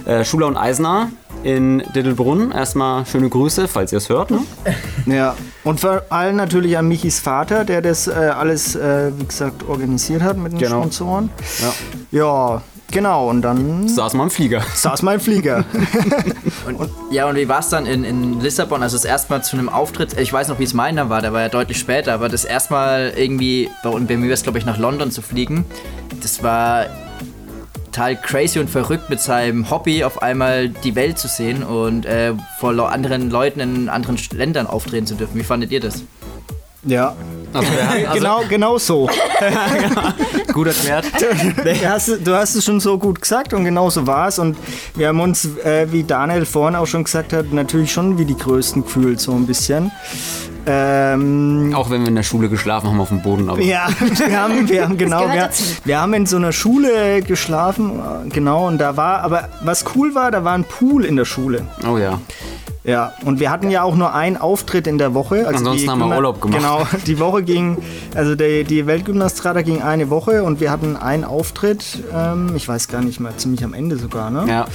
[0.07, 1.09] äh, Schuler und Eisner
[1.43, 2.53] in Dittelbrunn.
[2.53, 4.31] Erstmal schöne Grüße, falls ihr es hört.
[4.31, 4.39] Ne?
[5.07, 5.35] Ja,
[5.65, 10.23] und vor allem natürlich an Michis Vater, der das äh, alles, äh, wie gesagt, organisiert
[10.23, 10.83] hat mit den Genau.
[10.83, 11.31] Sponsoren.
[11.61, 11.73] Ja.
[12.21, 14.63] Ja, genau, und dann Saß mal im Flieger.
[14.75, 15.65] saß mein Flieger.
[16.67, 18.83] Und, ja, und wie war es dann in, in Lissabon?
[18.83, 21.33] Also das erste Mal zu einem Auftritt, ich weiß noch, wie es meiner war, der
[21.33, 24.43] war ja deutlich später, aber das erste Mal irgendwie, bei, und bei mir war es,
[24.43, 25.65] glaube ich, nach London zu fliegen,
[26.21, 26.87] das war
[27.87, 32.35] total crazy und verrückt mit seinem Hobby auf einmal die Welt zu sehen und äh,
[32.59, 35.37] vor anderen Leuten in anderen Ländern auftreten zu dürfen.
[35.37, 36.05] Wie fandet ihr das?
[36.85, 37.15] ja,
[37.53, 39.09] Also, wir, also genau, genau so.
[40.53, 41.05] gut erklärt.
[41.65, 44.39] Du hast, du hast es schon so gut gesagt und genau so war es.
[44.39, 44.57] Und
[44.95, 48.37] wir haben uns, äh, wie Daniel vorhin auch schon gesagt hat, natürlich schon wie die
[48.37, 49.91] Größten gefühlt, so ein bisschen.
[50.67, 53.49] Ähm, Auch wenn wir in der Schule geschlafen haben auf dem Boden.
[53.49, 53.89] Aber Ja,
[54.27, 58.67] wir haben, wir haben genau, gehört wir, wir haben in so einer Schule geschlafen, genau,
[58.69, 61.67] und da war, aber was cool war, da war ein Pool in der Schule.
[61.89, 62.21] Oh ja.
[62.83, 65.47] Ja, und wir hatten ja auch nur einen Auftritt in der Woche.
[65.47, 66.61] Also Ansonsten haben wir Urlaub gemacht.
[66.61, 67.77] Genau, die Woche ging,
[68.15, 72.89] also die, die Weltgymnastrada ging eine Woche und wir hatten einen Auftritt, ähm, ich weiß
[72.89, 74.47] gar nicht mehr, ziemlich am Ende sogar, ne?
[74.49, 74.67] Ja.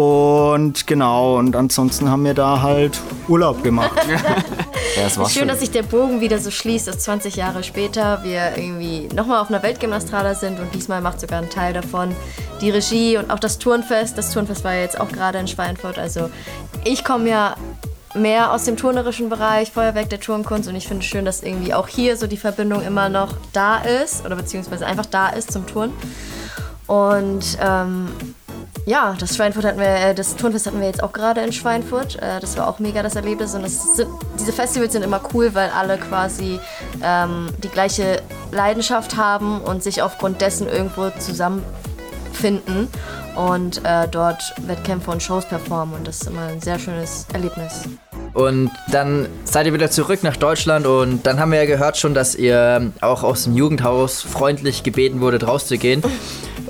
[0.00, 3.92] Und genau, und ansonsten haben wir da halt Urlaub gemacht.
[4.96, 8.22] ja es war Schön, dass sich der Bogen wieder so schließt, dass 20 Jahre später
[8.22, 12.14] wir irgendwie nochmal auf einer Weltgymnastrada sind und diesmal macht sogar ein Teil davon
[12.60, 14.16] die Regie und auch das Turnfest.
[14.16, 15.98] Das Turnfest war ja jetzt auch gerade in Schweinfurt.
[15.98, 16.30] Also
[16.84, 17.56] ich komme ja
[18.14, 21.74] mehr aus dem turnerischen Bereich, Feuerwerk der Turnkunst und ich finde es schön, dass irgendwie
[21.74, 25.66] auch hier so die Verbindung immer noch da ist oder beziehungsweise einfach da ist zum
[25.66, 25.92] Turn.
[26.86, 28.08] Und ähm,
[28.86, 32.16] ja, das Schweinfurt hatten wir, äh, das Turnfest hatten wir jetzt auch gerade in Schweinfurt.
[32.16, 35.54] Äh, Das war auch mega das Erlebnis und das sind, diese Festivals sind immer cool,
[35.54, 36.58] weil alle quasi
[37.02, 41.82] ähm, die gleiche Leidenschaft haben und sich aufgrund dessen irgendwo zusammenfinden
[42.32, 42.88] finden
[43.36, 45.94] und äh, dort Wettkämpfe und Shows performen.
[45.94, 47.84] Und das ist immer ein sehr schönes Erlebnis.
[48.34, 52.14] Und dann seid ihr wieder zurück nach Deutschland und dann haben wir ja gehört schon,
[52.14, 56.02] dass ihr auch aus dem Jugendhaus freundlich gebeten wurdet, rauszugehen.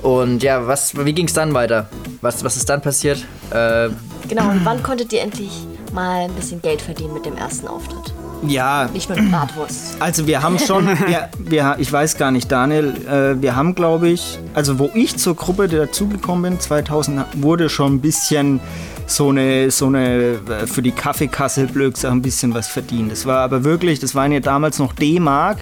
[0.03, 1.89] Und ja, was, wie ging es dann weiter?
[2.21, 3.25] Was, was ist dann passiert?
[3.51, 3.91] Äh,
[4.29, 5.51] Genau, und wann konntet ihr endlich
[5.93, 8.15] mal ein bisschen Geld verdienen mit dem ersten Auftritt?
[8.47, 9.97] Ja, Nicht nur mit Bratwurst.
[10.01, 14.09] Also wir haben schon, wir, wir, ich weiß gar nicht, Daniel, äh, wir haben glaube
[14.09, 18.61] ich, also wo ich zur Gruppe dazugekommen bin, 2000, wurde schon ein bisschen
[19.07, 23.13] so eine, so eine äh, für die Kaffeekasse blöd gesagt, ein bisschen was verdient.
[23.13, 25.59] Das war aber wirklich, das waren ja damals noch D-Mark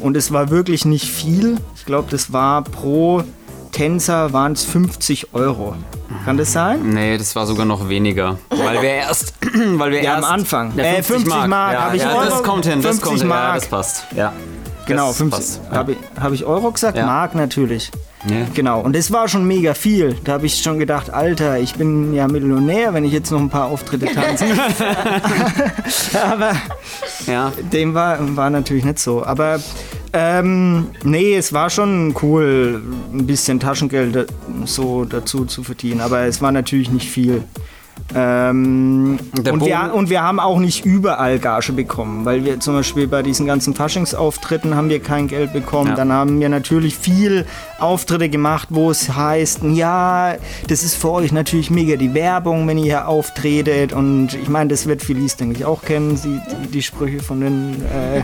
[0.00, 1.56] und es war wirklich nicht viel.
[1.76, 3.22] Ich glaube, das war pro
[3.72, 5.74] Tänzer waren es 50 Euro.
[6.24, 6.90] Kann das sein?
[6.90, 8.38] Nee, das war sogar noch weniger.
[8.50, 9.34] Weil wir erst.
[9.74, 10.72] Weil wir Ja, am erst, Anfang.
[10.76, 13.20] Ja, Äh, 50 Mark, Ja, hab ich ja, Euro- das kommt hin, das 50 kommt
[13.20, 13.28] hin.
[13.28, 13.54] Ja, Mark.
[13.56, 14.04] das passt.
[14.16, 14.32] Ja.
[14.86, 15.38] Genau, das 50.
[15.38, 15.60] passt.
[15.70, 15.76] Ja.
[15.78, 16.96] Habe ich, hab ich Euro gesagt?
[16.96, 17.06] Ja.
[17.06, 17.90] Mark natürlich.
[18.24, 18.46] Nee.
[18.54, 20.16] Genau, und das war schon mega viel.
[20.24, 23.48] Da habe ich schon gedacht, Alter, ich bin ja Millionär, wenn ich jetzt noch ein
[23.48, 24.44] paar Auftritte tanze.
[26.30, 26.52] Aber
[27.26, 27.52] Ja.
[27.72, 29.24] dem war, war natürlich nicht so.
[29.24, 29.60] Aber
[30.12, 34.32] ähm, nee, es war schon cool, ein bisschen Taschengeld
[34.64, 36.00] so dazu zu verdienen.
[36.00, 37.44] Aber es war natürlich nicht viel.
[38.14, 39.18] Ähm,
[39.50, 43.22] und, wir, und wir haben auch nicht überall Gage bekommen, weil wir zum Beispiel bei
[43.22, 45.90] diesen ganzen Faschingsauftritten haben wir kein Geld bekommen.
[45.90, 45.94] Ja.
[45.96, 47.44] Dann haben wir natürlich viel
[47.78, 50.34] Auftritte gemacht, wo es heißt, ja,
[50.68, 53.92] das ist für euch natürlich mega die Werbung, wenn ihr hier auftretet.
[53.92, 57.40] Und ich meine, das wird Felice, denke ich, auch kennen, die, die, die Sprüche von
[57.40, 58.22] den, äh,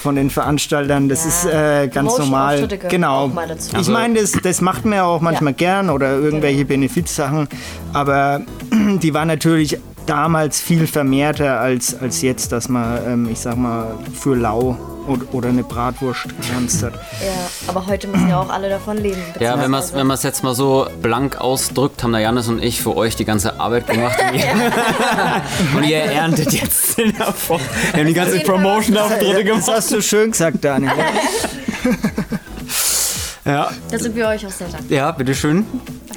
[0.00, 1.08] von den Veranstaltern.
[1.08, 1.28] Das Ja.
[1.28, 2.56] ist äh, ganz normal.
[2.66, 3.30] Promotion-Auftritte gehören Genau.
[3.68, 5.56] Ich Also- meine, das, das macht man ja auch manchmal Ja.
[5.58, 7.46] gern oder irgendwelche Benefizsachen.
[7.92, 8.40] Aber
[9.02, 13.94] die war natürlich damals viel vermehrter als, als jetzt, dass man, ähm, ich sag mal,
[14.12, 16.94] für lau oder, oder eine Bratwurst getanzt hat.
[16.94, 19.20] Ja, aber heute müssen ja auch alle davon leben.
[19.40, 22.62] Ja, wenn man es wenn man's jetzt mal so blank ausdrückt, haben der Janis und
[22.62, 24.18] ich für euch die ganze Arbeit gemacht.
[24.28, 24.44] Und ihr,
[25.76, 27.60] und ihr erntet jetzt den Erfolg.
[27.92, 29.68] Wir haben die ganze Promotion-Auftritte Das gemacht.
[29.68, 30.92] hast du schön gesagt, Daniel.
[33.44, 33.70] Ja.
[33.90, 34.96] Da sind wir euch auch sehr dankbar.
[34.96, 35.66] Ja, bitteschön.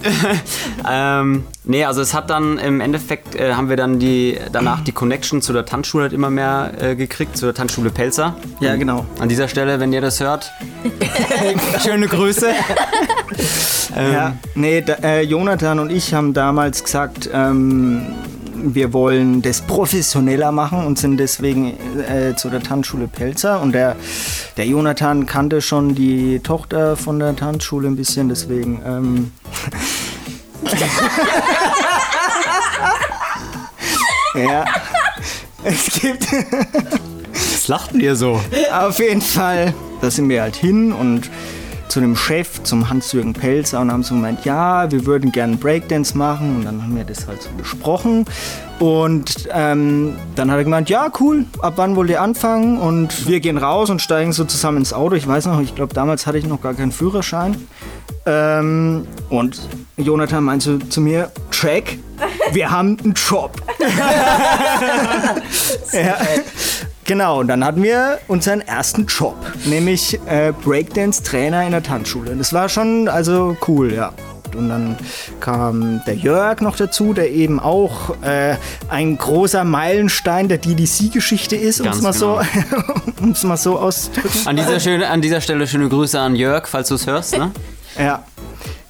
[0.89, 4.91] ähm, nee, also es hat dann im Endeffekt äh, haben wir dann die danach die
[4.91, 8.35] Connection zu der Tanzschule halt immer mehr äh, gekriegt, zu der Tanzschule Pelzer.
[8.59, 9.05] Ja, genau.
[9.19, 10.51] An dieser Stelle, wenn ihr das hört,
[11.83, 12.49] schöne Grüße.
[13.95, 18.01] Ähm, Ja, nee, da, äh, Jonathan und ich haben damals gesagt, ähm,
[18.73, 23.62] wir wollen das professioneller machen und sind deswegen äh, zu der Tanzschule Pelzer.
[23.62, 23.95] Und der,
[24.58, 28.82] der Jonathan kannte schon die Tochter von der Tanzschule ein bisschen, deswegen.
[28.86, 29.32] Ähm,
[34.36, 34.65] ja,
[35.63, 36.25] es gibt.
[37.34, 38.41] Was lacht denn ihr so?
[38.71, 41.30] Auf jeden Fall, da sind wir halt hin und
[41.95, 46.17] zu dem Chef, zum Hans-Jürgen Pelzer und haben so gemeint, ja, wir würden gerne Breakdance
[46.17, 46.58] machen.
[46.58, 48.25] Und dann haben wir das halt so besprochen.
[48.79, 52.79] Und ähm, dann hat er gemeint, ja, cool, ab wann wollt ihr anfangen?
[52.79, 55.93] Und wir gehen raus und steigen so zusammen ins Auto, ich weiß noch, ich glaube
[55.93, 57.65] damals hatte ich noch gar keinen Führerschein.
[58.25, 59.62] Ähm, und
[59.95, 61.97] Jonathan meinte zu mir, Track,
[62.51, 63.53] wir haben einen Job.
[65.93, 66.17] ja.
[67.05, 72.35] Genau, und dann hatten wir unseren ersten Job, nämlich äh, Breakdance-Trainer in der Tanzschule.
[72.35, 74.11] Das war schon also cool, ja.
[74.55, 74.97] Und dann
[75.39, 78.55] kam der Jörg noch dazu, der eben auch äh,
[78.89, 82.37] ein großer Meilenstein der DDC-Geschichte ist, um es Ganz genau.
[82.37, 84.47] mal, so, mal so auszudrücken.
[84.47, 87.37] An dieser, schöne, an dieser Stelle schöne Grüße an Jörg, falls du es hörst.
[87.37, 87.51] Ne?
[87.99, 88.23] Ja,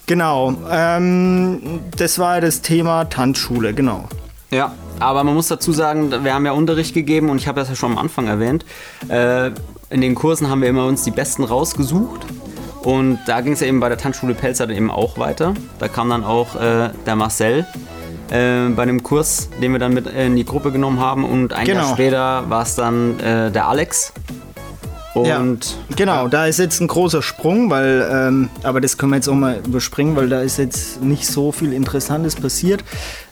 [0.06, 0.54] genau.
[0.70, 4.08] Ähm, das war das Thema Tanzschule, genau.
[4.52, 7.70] Ja, aber man muss dazu sagen, wir haben ja Unterricht gegeben und ich habe das
[7.70, 8.64] ja schon am Anfang erwähnt.
[9.10, 9.52] Äh,
[9.90, 12.22] in den Kursen haben wir immer uns die Besten rausgesucht.
[12.84, 15.56] Und da ging es ja eben bei der Tanzschule Pelzer dann eben auch weiter.
[15.80, 17.66] Da kam dann auch äh, der Marcel
[18.30, 21.24] äh, bei dem Kurs, den wir dann mit in die Gruppe genommen haben.
[21.26, 21.82] Und ein Genau.
[21.82, 24.14] Jahr später war es dann äh, der Alex.
[25.16, 29.16] Und Ja, genau, da ist jetzt ein großer Sprung, weil, ähm, aber das können wir
[29.16, 32.84] jetzt auch mal überspringen, weil da ist jetzt nicht so viel Interessantes passiert.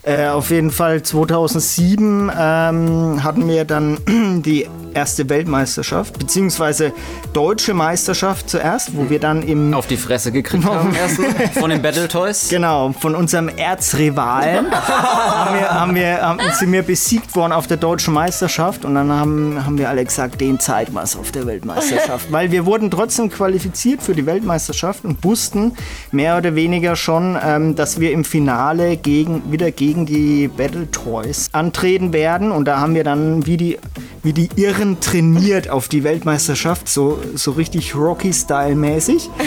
[0.06, 3.98] Äh, auf jeden Fall 2007 ähm, hatten wir dann
[4.44, 6.92] die erste Weltmeisterschaft, beziehungsweise
[7.34, 11.82] deutsche Meisterschaft zuerst, wo wir dann im auf die Fresse gekriegt haben erstmal von den
[11.82, 12.50] Battle Toys.
[12.54, 17.78] Genau, von unserem Erzrivalen haben wir, haben wir, haben, sind wir besiegt worden auf der
[17.78, 21.48] deutschen Meisterschaft und dann haben, haben wir alle gesagt, den zeigen wir es auf der
[21.48, 22.28] Weltmeisterschaft.
[22.32, 25.74] Weil wir wurden trotzdem qualifiziert für die Weltmeisterschaft und wussten
[26.12, 31.50] mehr oder weniger schon, ähm, dass wir im Finale gegen, wieder gegen die Battle Toys
[31.52, 33.78] antreten werden und da haben wir dann wie die,
[34.24, 39.30] wie die Irren trainiert auf die Weltmeisterschaft, so, so richtig Rocky-Style-mäßig.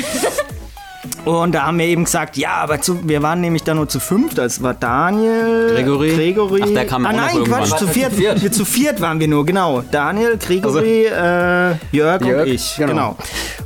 [1.27, 3.99] Und da haben wir eben gesagt, ja, aber zu, wir waren nämlich da nur zu
[3.99, 4.35] fünf.
[4.35, 6.11] Das war Daniel, Gregory.
[6.15, 6.61] Gregory.
[6.65, 7.43] Ach, der kam ah, nein.
[7.43, 8.13] Quatsch, zu Zu viert.
[8.13, 8.43] viert.
[8.43, 9.83] Wir zu viert waren wir nur, genau.
[9.91, 12.77] Daniel, Gregory, äh, Jörg, Jörg, und ich.
[12.77, 12.93] genau.
[12.93, 13.17] Genau.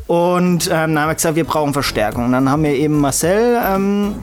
[0.07, 2.25] Und ähm, dann haben wir gesagt, wir brauchen Verstärkung.
[2.25, 4.14] Und dann haben wir eben Marcel ähm,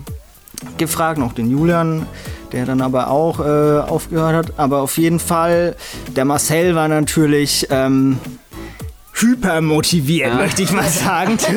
[0.79, 2.07] gefragt, noch den Julian,
[2.51, 4.53] der dann aber auch äh, aufgehört hat.
[4.57, 5.75] Aber auf jeden Fall,
[6.15, 8.19] der Marcel war natürlich ähm,
[9.13, 11.37] hyper motiviert, möchte ich mal sagen.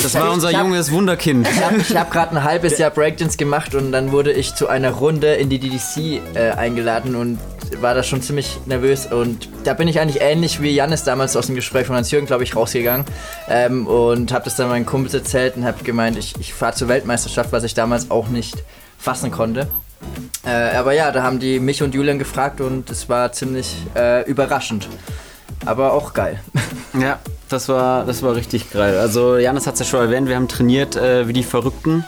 [0.00, 1.48] Das war unser hab- junges Wunderkind.
[1.48, 4.90] Ich habe hab gerade ein halbes Jahr Breakdance gemacht und dann wurde ich zu einer
[4.92, 7.40] Runde in die DDC äh, eingeladen und
[7.80, 11.46] war da schon ziemlich nervös und da bin ich eigentlich ähnlich wie Janis damals aus
[11.46, 13.06] dem Gespräch von Hans-Jürgen, glaube ich, rausgegangen
[13.48, 16.86] ähm, und habe das dann meinen Kumpels erzählt und habe gemeint, ich, ich fahre zur
[16.86, 18.54] Weltmeisterschaft, was ich damals auch nicht
[18.98, 19.66] fassen konnte.
[20.44, 24.28] Äh, aber ja, da haben die mich und Julian gefragt und es war ziemlich äh,
[24.28, 24.88] überraschend.
[25.66, 26.40] Aber auch geil.
[26.98, 27.18] Ja,
[27.50, 28.96] das war, das war richtig geil.
[28.98, 32.02] Also Janis hat es ja schon erwähnt, wir haben trainiert äh, wie die Verrückten,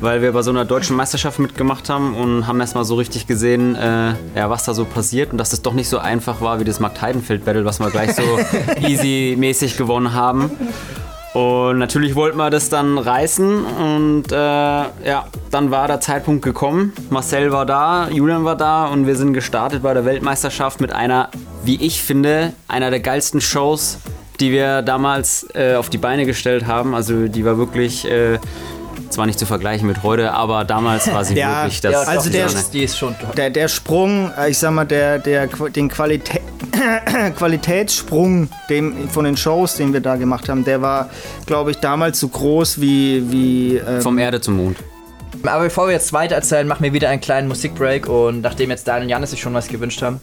[0.00, 3.74] weil wir bei so einer deutschen Meisterschaft mitgemacht haben und haben erstmal so richtig gesehen,
[3.74, 6.64] äh, ja, was da so passiert und dass es doch nicht so einfach war wie
[6.64, 8.22] das Mark Heidenfeld Battle, was wir gleich so
[8.80, 10.50] easy-mäßig gewonnen haben.
[11.34, 16.92] Und natürlich wollten wir das dann reißen und äh, ja, dann war der Zeitpunkt gekommen.
[17.08, 21.30] Marcel war da, Julian war da und wir sind gestartet bei der Weltmeisterschaft mit einer,
[21.64, 23.98] wie ich finde, einer der geilsten Shows,
[24.40, 26.94] die wir damals äh, auf die Beine gestellt haben.
[26.94, 28.38] Also die war wirklich, äh,
[29.08, 31.92] zwar nicht zu vergleichen mit heute, aber damals war sie Ja, wirklich das.
[31.92, 34.84] Ja, also der- die, ist, die ist schon der, der Sprung, äh, ich sag mal,
[34.84, 36.40] der, der, den Qualitä
[37.36, 41.10] Qualitätssprung dem, von den Shows, den wir da gemacht haben, der war,
[41.46, 43.30] glaube ich, damals so groß wie.
[43.30, 44.78] wie ähm, vom Erde zum Mond.
[45.44, 48.86] Aber bevor wir jetzt weiter erzählen, machen wir wieder einen kleinen Musikbreak und nachdem jetzt
[48.86, 50.20] Daniel und Janis sich schon was gewünscht haben,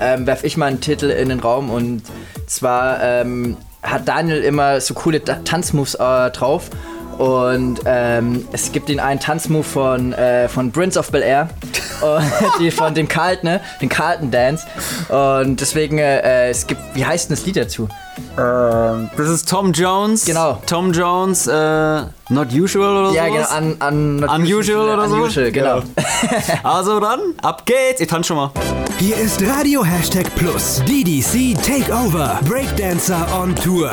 [0.00, 2.02] ähm, werfe ich mal einen Titel in den Raum und
[2.46, 6.70] zwar ähm, hat Daniel immer so coole Ta- Tanzmoves äh, drauf
[7.18, 11.48] und ähm, es gibt den einen Tanzmove von, äh, von Prince of Bel Air,
[12.00, 13.60] und die von dem Carlton, ne?
[13.80, 14.66] den Carlton Dance
[15.08, 17.88] und deswegen, äh, es gibt, wie heißt denn das Lied dazu?
[18.36, 20.24] Das ist Tom Jones.
[20.24, 20.60] Genau.
[20.66, 23.48] Tom Jones, äh, Not Usual oder Ja, sowas.
[23.58, 25.16] genau, un, un, Unusual oder so?
[25.16, 25.82] Unusual, genau.
[26.62, 28.00] Also dann, ab geht's.
[28.00, 28.50] Ich tanze schon mal.
[28.98, 30.82] Hier ist Radio Hashtag Plus.
[30.86, 32.40] DDC Takeover.
[32.46, 33.92] Breakdancer on Tour.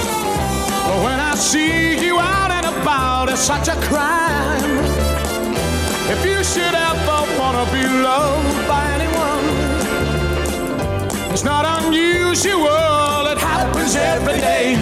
[0.99, 4.83] When I see you out and about, it's such a crime.
[6.13, 9.45] If you should ever wanna be loved by anyone,
[11.31, 14.75] it's not unusual, it happens every day.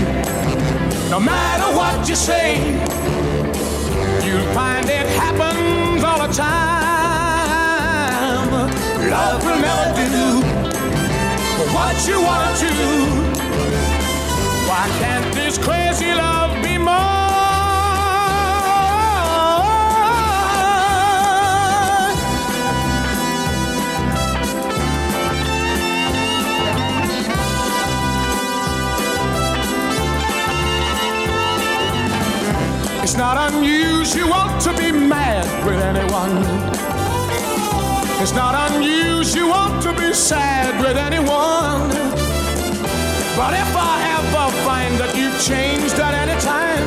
[1.12, 2.57] No matter what you say,
[4.26, 7.30] you'll find it happens all the time.
[9.12, 10.41] Love will never do
[11.72, 13.39] what you wanna do.
[14.80, 16.93] Why can't this crazy love be more?
[33.03, 36.38] It's not unusual to be mad with anyone.
[38.21, 41.99] It's not unusual to be sad with anyone.
[43.40, 46.84] But if I ever find that you've changed at any time,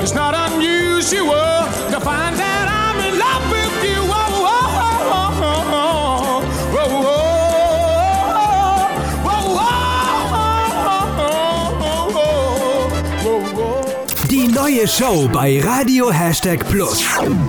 [0.00, 3.98] it's not unusual to find that I'm in love with you.
[4.06, 4.70] Oh, oh,
[5.18, 5.64] oh, oh,
[13.24, 17.02] oh, Die neue Show bei Radio Hashtag Plus.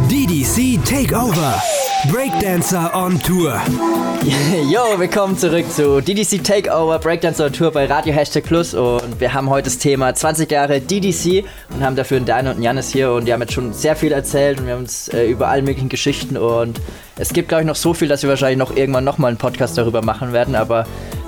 [0.09, 1.76] DDC Takeover.
[2.11, 3.61] Breakdancer on Tour.
[4.71, 9.49] Yo, willkommen zurück zu DDC Takeover Breakdancer Tour bei Radio Hashtag Plus und wir haben
[9.49, 13.11] heute das Thema 20 Jahre DDC und haben dafür einen Daniel und einen Janis hier
[13.11, 15.61] und die haben jetzt schon sehr viel erzählt und wir haben uns äh, über alle
[15.61, 16.79] möglichen Geschichten und
[17.17, 19.77] es gibt, glaube ich, noch so viel, dass wir wahrscheinlich noch irgendwann nochmal einen Podcast
[19.77, 20.55] darüber machen werden.
[20.55, 20.85] Aber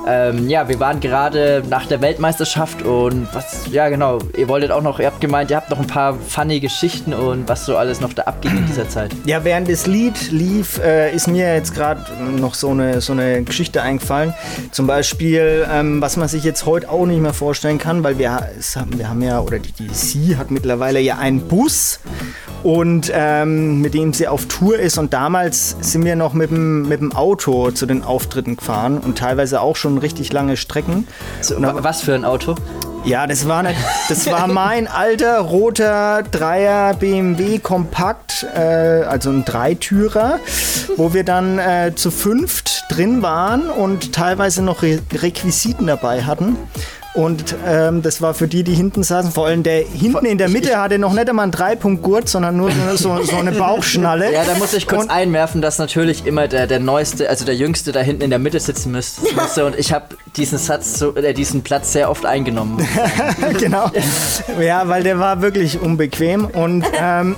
[0.08, 4.82] ähm, ja, wir waren gerade nach der Weltmeisterschaft und was, ja genau, ihr wolltet auch
[4.82, 8.02] noch, ihr habt gemeint, ihr habt noch ein paar funny Geschichten und was so alles
[8.02, 9.12] noch da abging in dieser Zeit.
[9.26, 13.44] Ja, während das Lied lief, äh, ist mir jetzt gerade noch so eine, so eine
[13.44, 14.34] Geschichte eingefallen.
[14.72, 18.40] Zum Beispiel, ähm, was man sich jetzt heute auch nicht mehr vorstellen kann, weil wir,
[18.58, 22.00] es haben, wir haben ja, oder die DC hat mittlerweile ja einen Bus
[22.64, 24.98] und ähm, mit dem sie auf Tour ist.
[24.98, 29.18] Und damals sind wir noch mit dem, mit dem Auto zu den Auftritten gefahren und
[29.18, 31.08] teilweise auch schon richtig lange Strecken.
[31.42, 32.56] So, wa- was für ein Auto?
[33.06, 33.78] Ja, das war, nicht,
[34.10, 40.40] das war mein alter roter Dreier BMW Kompakt, äh, also ein Dreitürer,
[40.98, 46.58] wo wir dann äh, zu fünft drin waren und teilweise noch Re Requisiten dabei hatten.
[47.20, 50.48] Und ähm, das war für die, die hinten saßen, vor allem der hinten in der
[50.48, 54.32] Mitte hatte noch nicht einmal einen Dreipunktgurt, sondern nur so, so, eine Bauchschnalle.
[54.32, 57.56] Ja, da muss ich kurz Und- einwerfen, dass natürlich immer der, der Neueste, also der
[57.56, 59.22] Jüngste da hinten in der Mitte sitzen müsste.
[59.66, 62.88] und ich habe diesen Satz, so, äh, diesen Platz sehr oft eingenommen.
[63.60, 63.92] genau.
[64.62, 66.46] Ja, weil der war wirklich unbequem.
[66.46, 67.36] Und ähm,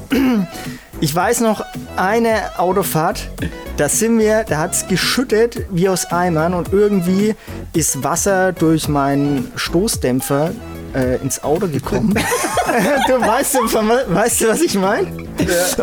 [1.02, 1.66] ich weiß noch,
[1.98, 3.30] eine Autofahrt,
[3.78, 7.36] da sind wir, da hat es geschüttet wie aus Eimern und irgendwie
[7.74, 10.52] ist Wasser durch meinen Stoßdämpfer
[10.94, 12.14] äh, ins Auto gekommen.
[13.08, 15.08] du weißt, weißt du, was ich meine?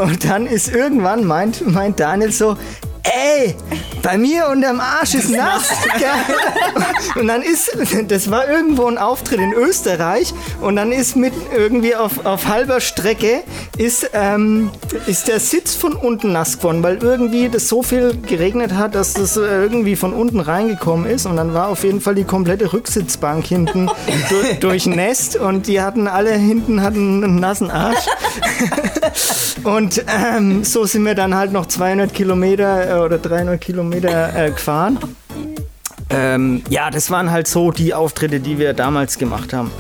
[0.01, 2.57] Und dann ist irgendwann meint, meint Daniel so,
[3.09, 3.55] ey,
[4.03, 5.71] bei mir unterm Arsch ist nass.
[7.17, 7.77] Und dann ist,
[8.09, 12.81] das war irgendwo ein Auftritt in Österreich und dann ist mit irgendwie auf, auf halber
[12.81, 13.43] Strecke
[13.77, 14.71] ist, ähm,
[15.07, 19.15] ist der Sitz von unten nass geworden, weil irgendwie das so viel geregnet hat, dass
[19.15, 23.47] das irgendwie von unten reingekommen ist und dann war auf jeden Fall die komplette Rücksitzbank
[23.47, 23.91] hinten
[24.29, 28.07] durch, durchnässt und die hatten alle hinten hatten einen nassen Arsch.
[29.65, 34.99] Und ähm, so sind wir dann halt noch 200 Kilometer oder 300 Kilometer äh, gefahren.
[36.11, 39.71] Ähm, ja, das waren halt so die Auftritte, die wir damals gemacht haben.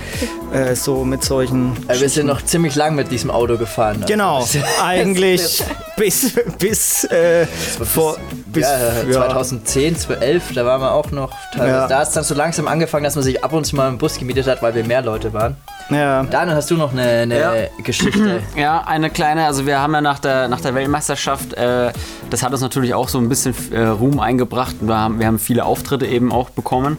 [0.53, 1.77] Äh, so mit solchen.
[1.89, 3.97] Äh, wir sind noch ziemlich lang mit diesem Auto gefahren.
[4.03, 4.47] Also Genau,
[4.83, 5.63] eigentlich
[5.97, 11.71] bis, bis, äh, vor, bis ja, 2010, 2011, da waren wir auch noch teilweise.
[11.71, 11.87] Ja.
[11.89, 14.19] Da ist dann so langsam angefangen, dass man sich ab und zu mal einen Bus
[14.19, 15.57] gemietet hat, weil wir mehr Leute waren.
[15.91, 16.23] Ja.
[16.25, 17.53] Daniel, hast du noch eine, eine Ja.
[17.83, 18.43] Geschichte?
[18.57, 21.93] Ja, eine kleine, also wir haben ja nach der, nach der Weltmeisterschaft, äh,
[22.31, 24.77] das hat uns natürlich auch so ein bisschen äh, Ruhm eingebracht.
[24.81, 26.97] Wir haben, wir haben viele Auftritte eben auch bekommen.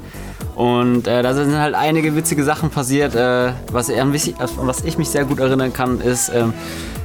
[0.55, 3.15] Und äh, da sind halt einige witzige Sachen passiert.
[3.15, 6.53] Äh, was, wichtig, was ich mich sehr gut erinnern kann, ist, ähm,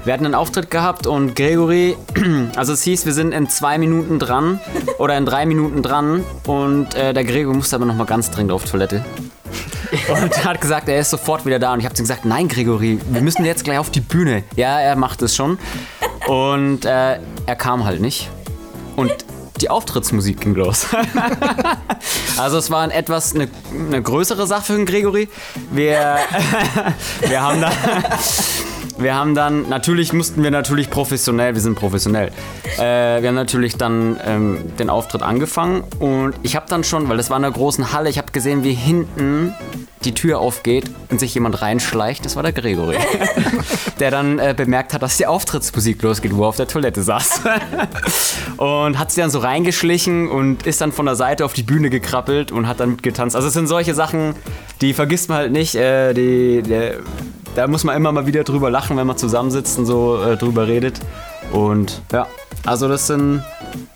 [0.05, 1.97] wir hatten einen Auftritt gehabt und Gregory,
[2.57, 4.61] also es hieß, wir sind in zwei Minuten dran
[4.99, 8.65] oder in drei Minuten dran und äh, der Gregory musste aber nochmal ganz dringend auf
[8.65, 9.05] Toilette.
[10.09, 11.73] Und hat gesagt, er ist sofort wieder da.
[11.73, 14.43] Und ich habe gesagt, nein, Gregory, wir müssen jetzt gleich auf die Bühne.
[14.57, 15.59] Ja, er macht es schon.
[16.27, 18.29] Und äh, er kam halt nicht.
[18.97, 19.15] Und
[19.65, 20.87] die Auftrittsmusik ging los.
[22.37, 25.29] also es war ein etwas eine, eine größere Sache für den Gregory.
[25.73, 26.19] Wir,
[27.27, 27.73] wir haben dann...
[28.99, 32.31] Wir haben dann, natürlich mussten wir natürlich professionell, wir sind professionell.
[32.79, 37.17] Äh, wir haben natürlich dann ähm, den Auftritt angefangen und ich habe dann schon, weil
[37.17, 39.55] das war in einer großen Halle, ich habe gesehen, wie hinten
[40.05, 42.25] die Tür aufgeht und sich jemand reinschleicht.
[42.25, 42.97] Das war der Gregory,
[44.01, 47.41] der dann äh, bemerkt hat, dass die Auftrittsmusik losgeht, wo er auf der Toilette saß.
[48.59, 51.91] und hat sich dann so reingeschlichen und ist dann von der Seite auf die Bühne
[51.91, 53.35] gekrabbelt und hat dann mitgetanzt.
[53.35, 54.35] Also es sind solche Sachen,
[54.81, 55.75] die vergisst man halt nicht.
[55.75, 56.97] Äh, die, der,
[57.55, 60.67] da muss man immer mal wieder drüber lachen, wenn man zusammensitzt und so äh, drüber
[60.67, 61.01] redet.
[61.53, 62.27] Und ja,
[62.67, 63.43] also das sind,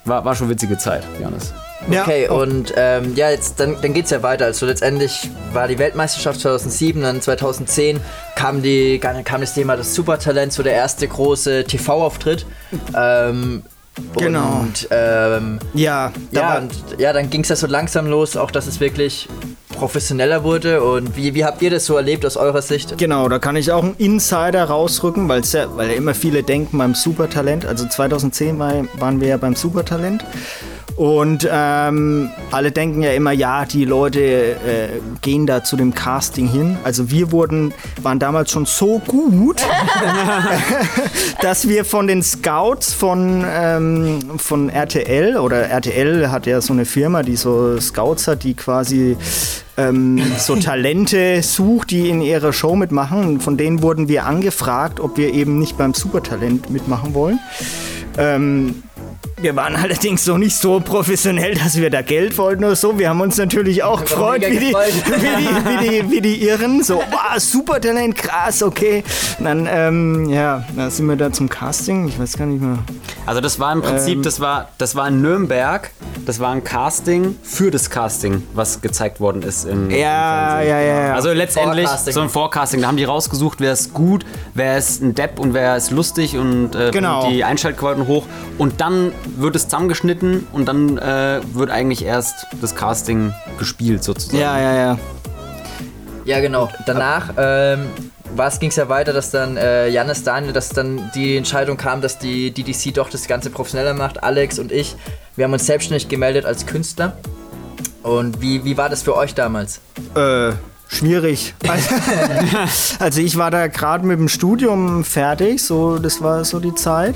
[0.05, 1.53] war, war schon witzige Zeit, Janis.
[1.91, 4.47] Ja, Okay, oh, und ähm, ja, jetzt dann, dann geht's ja weiter.
[4.47, 8.01] Also letztendlich war die Weltmeisterschaft 2007, dann 2010
[8.35, 12.47] kam, die, kam das Thema des Supertalents, so der erste große TV-Auftritt.
[12.95, 13.63] Ähm,
[14.17, 14.61] Genau.
[14.61, 18.67] Und ähm, ja, ja, und, ja, dann ging es ja so langsam los, auch dass
[18.67, 19.29] es wirklich
[19.79, 20.83] professioneller wurde.
[20.83, 22.99] Und wie, wie habt ihr das so erlebt aus eurer Sicht?
[22.99, 26.79] Genau, da kann ich auch einen Insider rausrücken, weil's ja, weil ja immer viele denken
[26.79, 27.65] beim Supertalent.
[27.65, 30.25] Also 2010 war, waren wir ja beim Supertalent.
[30.99, 34.89] Und ähm, alle denken ja immer, ja, die Leute äh,
[35.23, 36.77] gehen da zu dem Casting hin.
[36.83, 37.73] Also wir wurden,
[38.03, 39.63] waren damals schon so gut,
[41.41, 46.85] dass wir von den Scouts von, ähm, von RTL oder RTL hat ja so eine
[46.85, 49.17] Firma, die so Scouts hat, die quasi
[49.77, 53.25] ähm, so Talente sucht, die in ihrer Show mitmachen.
[53.25, 57.39] Und von denen wurden wir angefragt, ob wir eben nicht beim Supertalent mitmachen wollen.
[58.19, 58.83] Ähm,
[59.41, 62.99] wir waren allerdings so nicht so professionell, dass wir da Geld wollten oder so.
[62.99, 64.93] Wir haben uns natürlich auch gefreut, wie die, gefreut.
[65.07, 66.83] wie, die, wie, die, wie die Irren.
[66.83, 69.05] So, wow, super Talent, krass, okay.
[69.39, 72.09] Und dann, ähm, ja, da sind wir da zum Casting.
[72.09, 72.79] Ich weiß gar nicht mehr.
[73.27, 74.23] Also das war im Prinzip, Ähm.
[74.23, 75.91] das war, das war in Nürnberg,
[76.27, 80.81] das war ein Casting für das Casting, was gezeigt worden ist im, Ja, im ja,
[80.81, 81.15] ja, ja.
[81.15, 85.15] Also letztendlich so ein Forecasting, da haben die rausgesucht, wer ist gut, wer ist ein
[85.15, 87.29] Depp und wer ist lustig und äh, Genau.
[87.31, 88.25] die Einschaltquoten hoch
[88.59, 94.39] und dann wird es zusammengeschnitten und dann äh, wird eigentlich erst das Casting gespielt sozusagen.
[94.39, 94.99] Ja, ja, ja.
[96.25, 96.69] Ja, genau.
[96.85, 97.87] Danach ähm,
[98.61, 102.19] ging es ja weiter, dass dann äh, Janis Daniel, dass dann die Entscheidung kam, dass
[102.19, 104.23] die DDC doch das Ganze professioneller macht.
[104.23, 104.95] Alex und ich,
[105.37, 107.17] wir haben uns selbstständig gemeldet als Künstler.
[108.03, 109.81] Und wie, wie war das für euch damals?
[110.15, 110.53] Äh,
[110.89, 111.55] schwierig.
[111.67, 111.95] Also,
[112.99, 117.15] also ich war da gerade mit dem Studium fertig, so das war so die Zeit.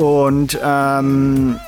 [0.00, 1.60] Und ähm,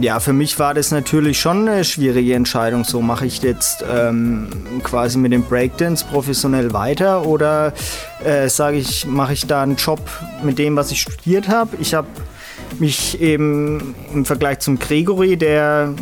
[0.00, 2.82] ja, für mich war das natürlich schon eine schwierige Entscheidung.
[2.82, 4.48] So mache ich jetzt ähm,
[4.82, 7.72] quasi mit dem Breakdance professionell weiter oder
[8.24, 10.00] äh, sage ich, mache ich da einen Job
[10.42, 11.76] mit dem, was ich studiert habe.
[11.78, 12.08] Ich habe
[12.78, 15.94] mich eben im Vergleich zum Gregory, der,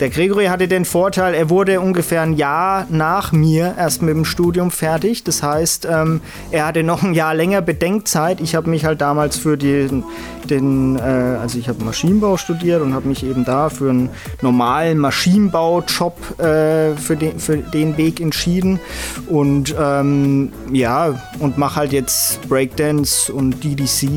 [0.00, 4.24] der Gregory hatte den Vorteil, er wurde ungefähr ein Jahr nach mir erst mit dem
[4.24, 5.24] Studium fertig.
[5.24, 6.20] Das heißt, ähm,
[6.50, 8.40] er hatte noch ein Jahr länger Bedenkzeit.
[8.40, 10.04] Ich habe mich halt damals für den,
[10.48, 14.10] den äh, also ich habe Maschinenbau studiert und habe mich eben da für einen
[14.42, 18.80] normalen Maschinenbaujob äh, für, den, für den Weg entschieden.
[19.28, 24.08] Und ähm, ja, und mache halt jetzt Breakdance und DDC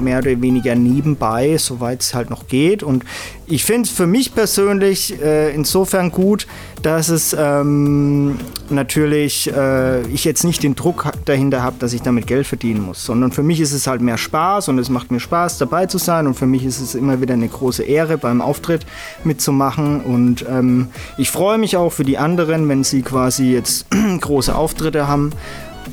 [0.00, 1.19] mehr oder weniger nebenbei,
[1.58, 2.82] soweit es halt noch geht.
[2.82, 3.04] Und
[3.46, 6.46] ich finde es für mich persönlich äh, insofern gut,
[6.82, 8.38] dass es ähm,
[8.70, 13.04] natürlich äh, ich jetzt nicht den Druck dahinter habe, dass ich damit Geld verdienen muss,
[13.04, 15.98] sondern für mich ist es halt mehr Spaß und es macht mir Spaß dabei zu
[15.98, 16.26] sein.
[16.26, 18.86] Und für mich ist es immer wieder eine große Ehre beim Auftritt
[19.24, 20.00] mitzumachen.
[20.00, 23.86] Und ähm, ich freue mich auch für die anderen, wenn sie quasi jetzt
[24.20, 25.32] große Auftritte haben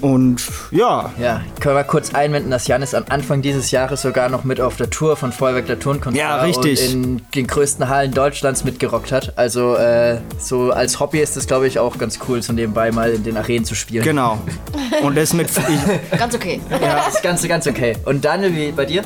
[0.02, 0.42] und
[0.72, 4.60] ja, Ja, können wir kurz einwenden, dass Janis am Anfang dieses Jahres sogar noch mit
[4.62, 6.94] auf der Tour von Feuerwerk der Turnkunst Ja, richtig.
[6.94, 9.38] und in den größten Hallen Deutschlands mitgerockt hat.
[9.38, 13.12] Also äh, so als Hobby ist es, glaube ich, auch ganz cool, so nebenbei mal
[13.12, 14.04] in den Arenen zu spielen.
[14.04, 14.38] genau.
[15.04, 16.60] Und das mit ich, Ganz okay.
[16.82, 17.96] Ja, ist ganz, ganz okay.
[18.06, 19.04] Und Daniel, wie bei dir?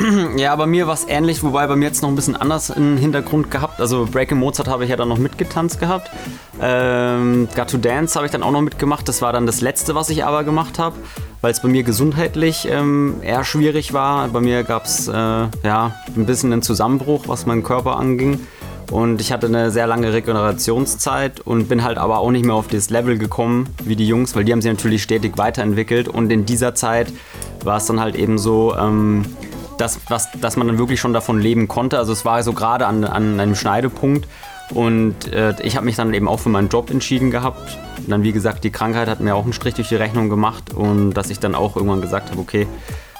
[0.36, 2.96] Ja, bei mir war es ähnlich, wobei bei mir jetzt noch ein bisschen anders im
[2.96, 3.80] Hintergrund gehabt.
[3.80, 6.10] Also Breaking Mozart habe ich ja dann noch mitgetanzt gehabt.
[6.60, 9.08] Ähm, Got to Dance habe ich dann auch noch mitgemacht.
[9.08, 10.96] Das war dann das letzte, was ich aber gemacht habe,
[11.40, 14.28] weil es bei mir gesundheitlich ähm, eher schwierig war.
[14.28, 18.40] Bei mir gab es äh, ja, ein bisschen einen Zusammenbruch, was meinen Körper anging.
[18.90, 22.66] Und ich hatte eine sehr lange Regenerationszeit und bin halt aber auch nicht mehr auf
[22.66, 26.08] das Level gekommen wie die Jungs, weil die haben sich natürlich stetig weiterentwickelt.
[26.08, 27.12] Und in dieser Zeit
[27.62, 29.24] war es dann halt eben so, ähm,
[29.80, 31.98] dass, was, dass man dann wirklich schon davon leben konnte.
[31.98, 34.28] Also es war so gerade an, an einem Schneidepunkt.
[34.70, 37.78] Und äh, ich habe mich dann eben auch für meinen Job entschieden gehabt.
[37.98, 40.74] Und dann, wie gesagt, die Krankheit hat mir auch einen Strich durch die Rechnung gemacht.
[40.74, 42.68] Und dass ich dann auch irgendwann gesagt habe, okay,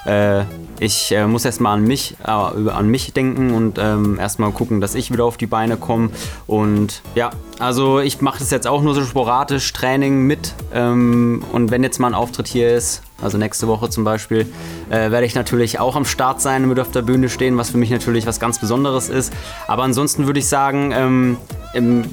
[0.05, 0.45] äh,
[0.81, 4.95] ich äh, muss erstmal an mich, äh, an mich denken und ähm, erstmal gucken, dass
[4.95, 6.09] ich wieder auf die Beine komme.
[6.47, 10.55] Und ja, also ich mache das jetzt auch nur so sporadisch, Training mit.
[10.73, 14.51] Ähm, und wenn jetzt mal ein Auftritt hier ist, also nächste Woche zum Beispiel,
[14.89, 17.69] äh, werde ich natürlich auch am Start sein und mit auf der Bühne stehen, was
[17.69, 19.35] für mich natürlich was ganz Besonderes ist.
[19.69, 21.37] Aber ansonsten würde ich sagen, ähm,
[21.75, 22.05] im,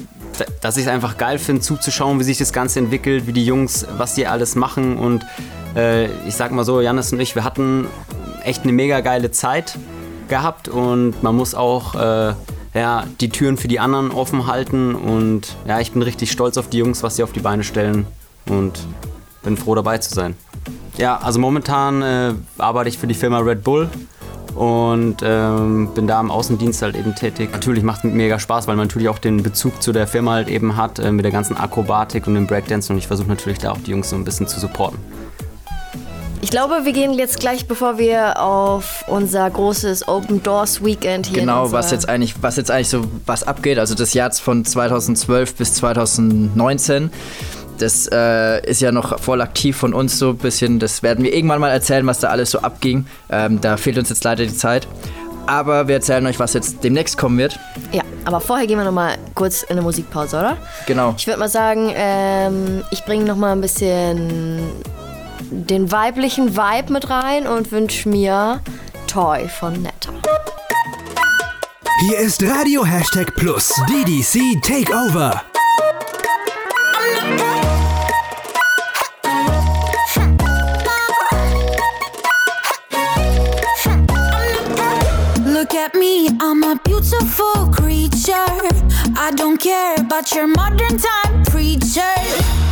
[0.60, 3.86] dass ich es einfach geil finde, zuzuschauen, wie sich das Ganze entwickelt, wie die Jungs,
[3.96, 4.98] was die alles machen.
[4.98, 5.24] Und
[5.74, 7.86] äh, ich sag mal so, Janis und ich, wir hatten
[8.48, 9.78] echt eine mega geile Zeit
[10.28, 12.34] gehabt und man muss auch äh,
[12.74, 14.94] ja, die Türen für die anderen offen halten.
[14.94, 18.06] Und ja, ich bin richtig stolz auf die Jungs, was sie auf die Beine stellen
[18.46, 18.86] und
[19.42, 20.34] bin froh dabei zu sein.
[20.96, 23.88] Ja, also momentan äh, arbeite ich für die Firma Red Bull
[24.54, 27.50] und ähm, bin da im Außendienst halt eben tätig.
[27.52, 30.48] Natürlich macht es mega Spaß, weil man natürlich auch den Bezug zu der Firma halt
[30.48, 33.70] eben hat, äh, mit der ganzen Akrobatik und dem Breakdance und ich versuche natürlich da
[33.72, 34.98] auch die Jungs so ein bisschen zu supporten.
[36.40, 41.40] Ich glaube, wir gehen jetzt gleich, bevor wir auf unser großes Open Doors Weekend hier
[41.40, 43.78] Genau, was jetzt eigentlich, was jetzt eigentlich so was abgeht.
[43.78, 47.10] Also das Jahr von 2012 bis 2019.
[47.78, 50.78] Das äh, ist ja noch voll aktiv von uns so ein bisschen.
[50.78, 53.06] Das werden wir irgendwann mal erzählen, was da alles so abging.
[53.30, 54.86] Ähm, da fehlt uns jetzt leider die Zeit.
[55.46, 57.58] Aber wir erzählen euch, was jetzt demnächst kommen wird.
[57.90, 60.56] Ja, aber vorher gehen wir noch mal kurz in eine Musikpause, oder?
[60.86, 61.14] Genau.
[61.16, 64.60] Ich würde mal sagen, ähm, ich bringe noch mal ein bisschen
[65.50, 68.60] den weiblichen Vibe mit rein und wünsche mir
[69.06, 70.12] Toy von Netta.
[72.00, 75.42] Hier ist Radio Hashtag Plus DDC Takeover.
[85.70, 88.48] Look at me, I'm a beautiful creature.
[89.20, 92.16] I don't care about your modern time preacher.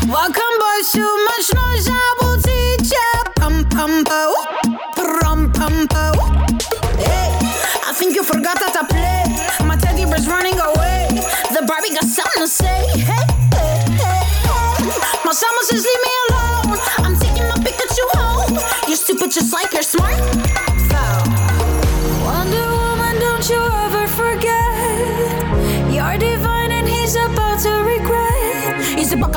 [0.09, 3.09] Welcome, boys, too much noise, I will teach ya.
[3.37, 4.33] Pum pum po,
[4.97, 6.13] pum pum po.
[6.97, 7.37] Hey,
[7.85, 9.69] I think you forgot that I play.
[9.69, 11.09] My teddy bear's running away.
[11.53, 12.81] The Barbie got something to say.
[12.97, 15.21] Hey, hey, hey, hey.
[15.23, 16.36] My summer says leave me alone.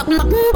[0.09, 0.49] Bye.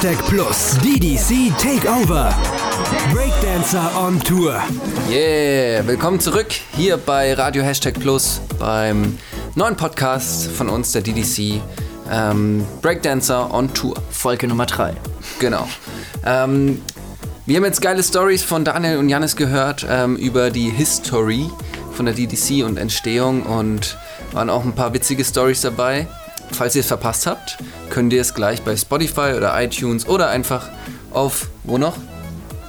[0.00, 0.78] Hashtag Plus.
[0.78, 2.34] DDC Takeover.
[3.12, 4.58] Breakdancer on Tour.
[5.10, 9.18] Yeah, willkommen zurück hier bei Radio Hashtag Plus beim
[9.56, 11.60] neuen Podcast von uns, der DDC.
[12.10, 13.94] Ähm, Breakdancer on Tour.
[14.10, 14.94] Folge Nummer 3.
[15.38, 15.68] Genau.
[16.24, 16.80] Ähm,
[17.44, 21.50] wir haben jetzt geile Stories von Daniel und Janis gehört ähm, über die History
[21.92, 23.98] von der DDC und Entstehung und
[24.32, 26.08] waren auch ein paar witzige Stories dabei.
[26.52, 27.58] Falls ihr es verpasst habt,
[27.90, 30.68] könnt ihr es gleich bei Spotify oder iTunes oder einfach
[31.10, 31.96] auf, wo noch?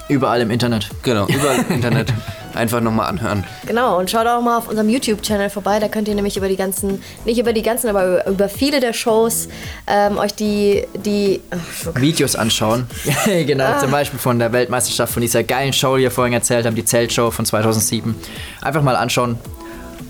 [0.10, 0.90] Überall im Internet.
[1.04, 2.14] Genau, überall im Internet
[2.54, 3.46] einfach nochmal anhören.
[3.66, 5.80] Genau, und schaut auch mal auf unserem YouTube-Channel vorbei.
[5.80, 8.92] Da könnt ihr nämlich über die ganzen, nicht über die ganzen, aber über, viele der
[8.92, 9.48] Shows
[9.88, 12.88] ähm, euch die, die ach, Videos anschauen.
[13.26, 16.76] genau, zum Beispiel von der Weltmeisterschaft, von dieser geilen Show, die wir vorhin erzählt haben,
[16.76, 18.16] die Zeltshow von 2007.
[18.62, 19.38] Einfach mal anschauen.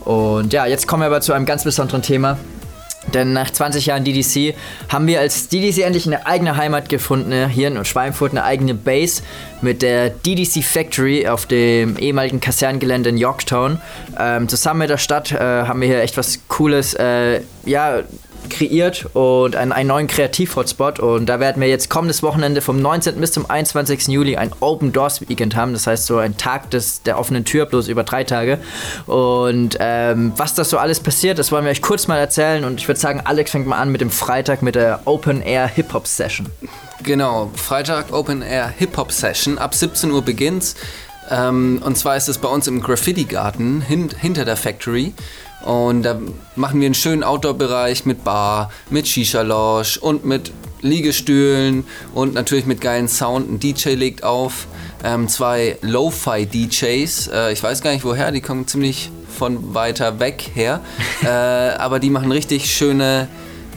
[0.03, 2.37] Und ja, jetzt kommen wir aber zu einem ganz besonderen Thema.
[3.13, 4.55] Denn nach 20 Jahren DDC
[4.89, 7.49] haben wir als DDC endlich eine eigene Heimat gefunden.
[7.49, 9.23] Hier in Schweinfurt eine eigene Base
[9.61, 13.81] mit der DDC Factory auf dem ehemaligen Kaserngelände in Yorktown.
[14.19, 18.01] Ähm, zusammen mit der Stadt äh, haben wir hier echt was Cooles äh, ja,
[18.51, 20.99] kreiert und einen, einen neuen Kreativ-Hotspot.
[20.99, 23.19] Und da werden wir jetzt kommendes Wochenende vom 19.
[23.19, 24.07] bis zum 21.
[24.09, 25.73] Juli ein Open Doors Weekend haben.
[25.73, 28.59] Das heißt so ein Tag des, der offenen Tür, bloß über drei Tage.
[29.07, 32.63] Und ähm, was das so alles passiert, das wollen wir euch kurz mal erzählen.
[32.63, 35.67] Und ich würde sagen, Alex fängt mal an mit dem Freitag mit der Open Air
[35.67, 36.47] Hip Hop Session.
[37.03, 39.57] Genau, Freitag Open Air Hip Hop Session.
[39.57, 40.75] Ab 17 Uhr beginnt's.
[41.29, 45.13] Ähm, und zwar ist es bei uns im Graffiti Garten hin, hinter der Factory.
[45.65, 46.19] Und da
[46.55, 50.51] machen wir einen schönen Outdoor-Bereich mit Bar, mit Shisha-Lounge und mit
[50.81, 53.49] Liegestühlen und natürlich mit geilen Sound.
[53.49, 54.67] Ein DJ legt auf.
[55.03, 57.27] Ähm, zwei Lo-Fi-DJs.
[57.27, 60.81] Äh, ich weiß gar nicht woher, die kommen ziemlich von weiter weg her.
[61.23, 63.27] äh, aber die machen richtig schöne,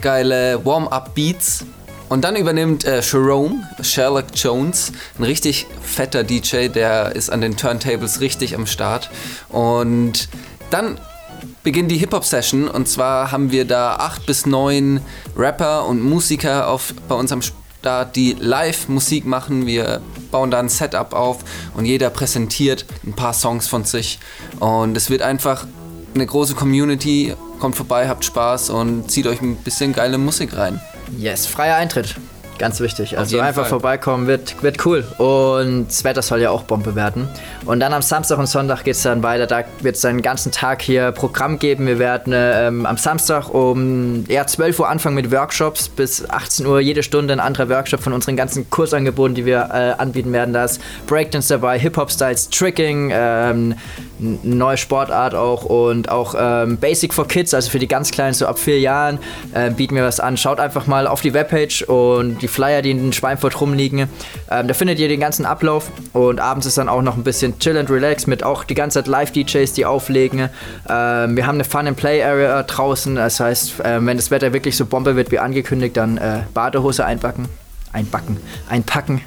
[0.01, 1.65] geile Warm-Up-Beats.
[2.07, 7.57] Und dann übernimmt äh, Jerome, Sherlock Jones, ein richtig fetter DJ, der ist an den
[7.57, 9.09] Turntables richtig am Start.
[9.49, 10.29] Und
[10.69, 10.99] dann
[11.65, 15.01] beginnt die Hip-Hop-Session und zwar haben wir da acht bis neun
[15.35, 19.65] Rapper und Musiker auf, bei uns am Start, die live Musik machen.
[19.65, 19.99] Wir
[20.29, 21.39] bauen da ein Setup auf
[21.73, 24.19] und jeder präsentiert ein paar Songs von sich.
[24.59, 25.65] Und es wird einfach
[26.13, 27.33] eine große Community.
[27.59, 30.79] Kommt vorbei, habt Spaß und zieht euch ein bisschen geile Musik rein.
[31.17, 32.15] Yes, freier Eintritt.
[32.57, 33.17] Ganz wichtig.
[33.17, 33.69] Also einfach Fall.
[33.69, 35.03] vorbeikommen, wird, wird cool.
[35.17, 37.27] Und das Wetter soll ja auch Bombe werden.
[37.65, 39.45] Und dann am Samstag und Sonntag geht es dann weiter.
[39.45, 41.85] Da wird es den ganzen Tag hier Programm geben.
[41.85, 45.89] Wir werden ähm, am Samstag um ja, 12 Uhr anfangen mit Workshops.
[45.89, 50.01] Bis 18 Uhr jede Stunde ein anderer Workshop von unseren ganzen Kursangeboten, die wir äh,
[50.01, 50.53] anbieten werden.
[50.53, 53.75] Da ist Breakdance dabei, Hip-Hop-Styles, Tricking, ähm,
[54.19, 58.47] neue Sportart auch und auch ähm, Basic for Kids, also für die ganz Kleinen, so
[58.47, 59.19] ab vier Jahren,
[59.53, 60.37] äh, bieten wir was an.
[60.37, 64.07] Schaut einfach mal auf die Webpage und die Flyer, die in Schweinfurt rumliegen.
[64.51, 67.57] Ähm, da findet ihr den ganzen Ablauf und abends ist dann auch noch ein bisschen
[67.57, 70.49] Chill and Relax mit auch die ganze Zeit Live-DJs, die auflegen.
[70.87, 75.15] Ähm, wir haben eine Fun-and-Play-Area draußen, das heißt, äh, wenn das Wetter wirklich so Bombe
[75.15, 77.49] wird wie angekündigt, dann äh, Badehose einpacken.
[77.91, 78.37] Einbacken,
[78.69, 79.21] einpacken.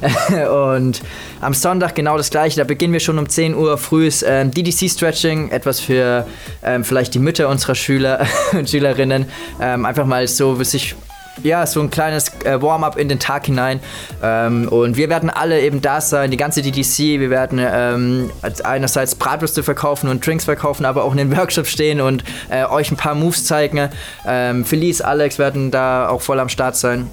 [0.72, 1.02] und
[1.40, 2.56] am Sonntag genau das gleiche.
[2.58, 6.26] Da beginnen wir schon um 10 Uhr frühs ähm, DDC-Stretching, etwas für
[6.62, 9.26] ähm, vielleicht die Mütter unserer Schüler und Schülerinnen.
[9.60, 10.94] Ähm, einfach mal so sich
[11.42, 13.80] ja, so ein kleines äh, Warm-up in den Tag hinein.
[14.22, 17.20] Ähm, und wir werden alle eben da sein, die ganze DDC.
[17.20, 18.30] Wir werden ähm,
[18.62, 22.90] einerseits Bratwürste verkaufen und Drinks verkaufen, aber auch in den Workshops stehen und äh, euch
[22.90, 23.88] ein paar Moves zeigen.
[24.26, 27.10] Ähm, Felice, Alex werden da auch voll am Start sein.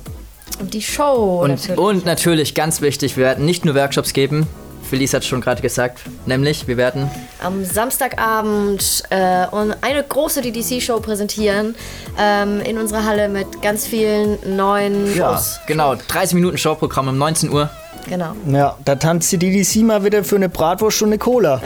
[0.59, 1.41] Und die Show.
[1.43, 1.79] Und natürlich.
[1.79, 4.47] und natürlich, ganz wichtig, wir werden nicht nur Workshops geben.
[4.91, 7.09] Felice hat es schon gerade gesagt, nämlich wir werden
[7.41, 11.75] am Samstagabend äh, eine große DDC-Show präsentieren
[12.19, 15.61] ähm, in unserer Halle mit ganz vielen neuen ja, Shows.
[15.65, 17.69] genau 30 Minuten Showprogramm um 19 Uhr.
[18.07, 18.33] Genau.
[18.47, 21.61] Ja, da tanzt die DDC mal wieder für eine Bratwurst und eine Cola.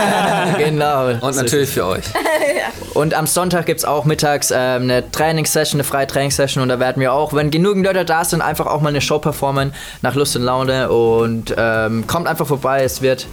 [0.58, 1.08] genau.
[1.20, 2.04] Und natürlich für euch.
[2.94, 6.80] Und am Sonntag gibt es auch mittags ähm, eine Trainingssession, eine freie Trainingssession und da
[6.80, 10.14] werden wir auch, wenn genügend Leute da sind, einfach auch mal eine Show performen nach
[10.14, 13.26] Lust und Laune und ähm, kommt einfach vorbei, es wird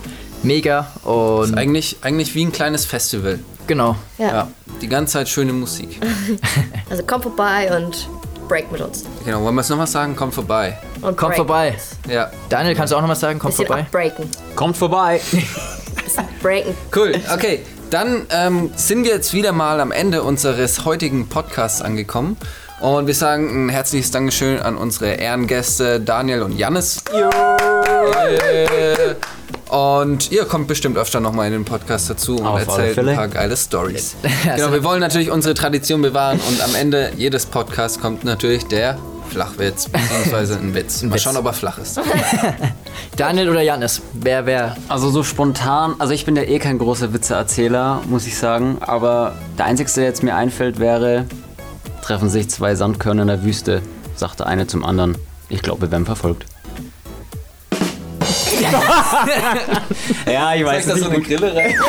[0.43, 3.39] mega und Eigentlich, eigentlich wie ein kleines Festival.
[3.65, 3.95] genau.
[4.17, 4.27] Ja.
[4.27, 4.47] Ja,
[4.81, 5.99] die ganze Zeit schöne Musik.
[6.89, 8.09] Also kommt vorbei und
[8.47, 9.03] break mit uns.
[9.25, 10.15] Genau, wollen wir es nochmal sagen?
[10.15, 10.77] Kommt vorbei.
[11.01, 11.35] Und Kommt break.
[11.37, 11.77] vorbei.
[12.09, 13.39] Ja, Daniel, kannst du auch noch mal sagen?
[13.39, 13.81] Kommt Bisschen vorbei.
[13.81, 14.29] abbreaken.
[14.55, 15.19] Kommt vorbei.
[16.41, 16.75] Breaken.
[16.95, 17.13] cool.
[17.33, 22.37] Okay, dann ähm, sind wir jetzt wieder mal am Ende unseres heutigen Podcasts angekommen.
[22.81, 27.01] Und wir sagen ein herzliches Dankeschön an unsere Ehrengäste Daniel und Jannis.
[27.13, 29.15] Äh,
[29.74, 33.28] Und ihr kommt bestimmt öfter nochmal in den Podcast dazu und Auf erzählt ein paar
[33.28, 34.15] geile Stories.
[34.43, 38.99] genau, wir wollen natürlich unsere Tradition bewahren und am Ende jedes Podcasts kommt natürlich der
[39.30, 41.01] Flachwitz, beziehungsweise ein Witz.
[41.01, 41.24] Mal Witz.
[41.24, 41.99] schauen, ob er flach ist.
[43.17, 44.03] Daniel oder Janis?
[44.13, 44.78] Wer, wer?
[44.89, 48.78] Also so spontan, also ich bin ja eh kein großer Witzeerzähler, muss ich sagen.
[48.80, 51.26] Aber der einzige, der jetzt mir einfällt, wäre,
[52.03, 53.82] treffen sich zwei Sandkörner in der Wüste,
[54.15, 55.17] sagt der eine zum anderen.
[55.49, 56.45] Ich glaube, wir werden verfolgt.
[60.26, 61.76] Ja, ich weiß Zeig da so eine Grille rein.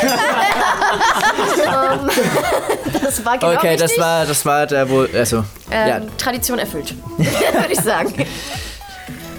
[3.03, 6.93] Das war genau Okay, das war, das war der wohl, also, ähm, ja, Tradition erfüllt,
[7.17, 8.13] würde ich sagen.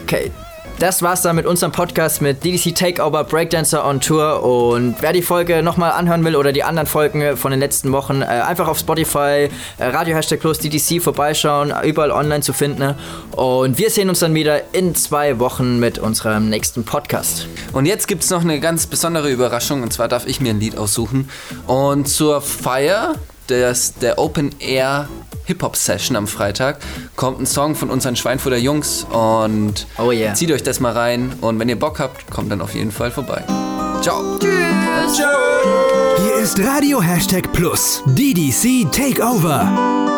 [0.04, 0.30] Okay.
[0.78, 4.42] Das war's dann mit unserem Podcast mit DDC Takeover Breakdancer on Tour.
[4.42, 8.20] Und wer die Folge nochmal anhören will oder die anderen Folgen von den letzten Wochen,
[8.20, 9.48] äh, einfach auf Spotify,
[9.78, 12.94] äh, Radio Hashtag Plus DDC vorbeischauen, überall online zu finden.
[13.30, 17.46] Und wir sehen uns dann wieder in zwei Wochen mit unserem nächsten Podcast.
[17.72, 20.60] Und jetzt gibt es noch eine ganz besondere Überraschung und zwar darf ich mir ein
[20.60, 21.30] Lied aussuchen.
[21.66, 23.14] Und zur Feier
[23.48, 25.08] des, der Open Air
[25.46, 26.78] Hip-Hop Session am Freitag
[27.16, 30.34] kommt ein Song von unseren Schweinfurter Jungs und Oh yeah.
[30.34, 33.10] zieht euch das mal rein und wenn ihr Bock habt, kommt dann auf jeden Fall
[33.10, 33.42] vorbei.
[34.02, 34.22] Ciao.
[36.18, 38.02] Hier ist Radio Hashtag Plus.
[38.06, 40.15] DDC Takeover.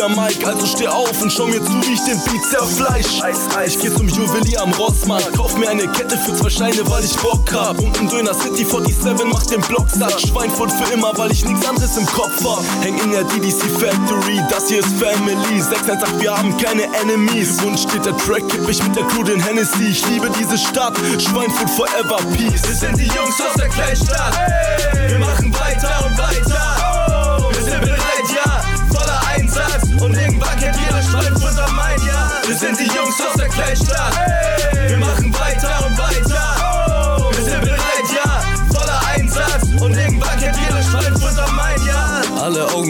[0.00, 0.46] Tier Mike.
[0.46, 3.22] Also steh auf und schau mir zu, wie ich den Beat zerfleisch.
[3.22, 3.74] Eis, Eis.
[3.74, 7.14] Ich geh zum Juwelier am Rossmarkt, kauf mir eine Kette für zwei Scheine, weil ich
[7.18, 7.78] Bock hab.
[7.78, 10.18] Und ein Döner City 47 macht den Block satt.
[10.18, 12.64] Schweinfurt für immer, weil ich nichts anderes im Kopf hab.
[12.82, 15.60] Häng in der DDC Factory, das hier ist Family.
[15.60, 17.62] 618, wir haben keine Enemies.
[17.62, 19.88] Wunsch steht der Track, kipp ich mit der Crew den Hennessy.
[19.90, 22.62] Ich liebe diese Stadt, Schweinfurt forever, peace.
[22.66, 24.34] Wir sind die Jungs aus der Kleinstadt.
[25.08, 26.69] Wir machen weiter und weiter.
[31.10, 32.30] Kennt jeder Schweinfurt am Main, ja.
[32.46, 34.39] Wir sind die Jungs aus der Kleinstadt.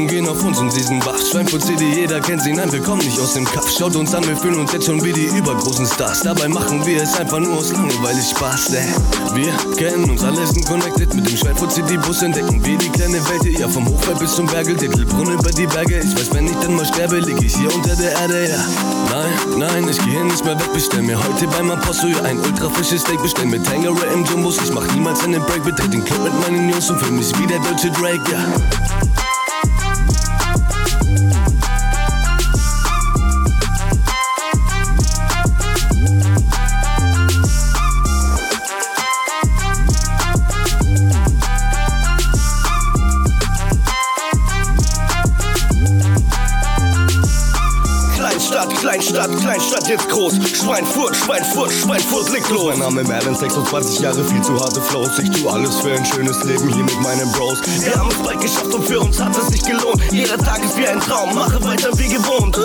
[0.01, 1.19] Augen gehen auf uns und sie sind wach.
[1.19, 3.71] Schweinfurt City, jeder kennt sie, nein, wir kommen nicht aus dem Kaff.
[3.71, 6.23] Schaut uns an, wir fühlen uns jetzt schon wie die übergroßen Stars.
[6.23, 8.95] Dabei machen wir es einfach nur aus Langeweile Spaß, ey.
[9.35, 11.13] Wir kennen uns alle, sind connected.
[11.15, 13.59] Mit dem Schweinfurt City Bus entdecken wir die kleine Welt.
[13.59, 15.99] Ja, vom Hochwald bis zum Bergel, Dittelbrunn über die Berge.
[15.99, 18.65] Ich weiß, wenn ich dann mal sterbe, lieg ich hier unter der Erde, ja.
[19.11, 20.73] Nein, nein, ich geh nicht mehr weg.
[20.73, 23.21] Bestell mir heute beim Apostel ein ultra frisches Steak.
[23.23, 24.57] Bestell mir Tangeray im Jumbos.
[24.65, 25.63] Ich mach niemals einen Break.
[25.65, 29.20] Betrete den Club mit meinen Jungs und fühl mich wie der deutsche Drake, ja.
[49.71, 50.35] Kleinstadt jetzt groß.
[50.35, 52.71] Schweinfurt, Schweinfurt, Schweinfurt liegt los.
[52.71, 55.19] Mein Name Merlin, 26 Jahre, viel zu harte Flows.
[55.21, 57.61] Ich tu alles für ein schönes Leben hier mit meinen Bros.
[57.79, 60.03] Wir haben es bald geschafft und für uns hat es sich gelohnt.
[60.11, 62.59] Jeder Tag ist wie ein Traum, mache weiter wie gewohnt.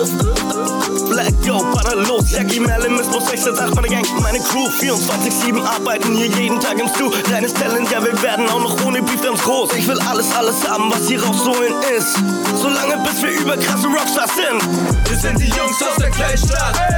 [1.08, 2.32] Black, yo, baller los.
[2.32, 4.66] Jackie Merlin, Miss Boss 668, meine Gang, meine Crew.
[4.66, 7.10] 24-7 arbeiten hier jeden Tag im Stu.
[7.24, 9.74] Kleines Talent, ja, wir werden auch noch ohne Beef ganz groß.
[9.74, 12.16] Ich will alles, alles haben, was hier rausholen ist.
[12.60, 15.08] Solange bis wir über krasse Rockstars sind.
[15.08, 16.95] Wir sind die Jungs aus der Kleinstadt.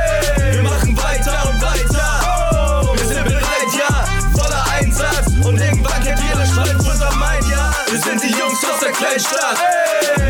[0.52, 2.94] Wir machen weiter und weiter.
[2.96, 4.04] Wir sind bereit, ja,
[4.36, 5.28] voller Einsatz.
[5.44, 7.72] Und irgendwann kennt jeder Stolz unser Mein, ja.
[7.90, 9.58] Wir sind die Jungs aus der Kleinstadt.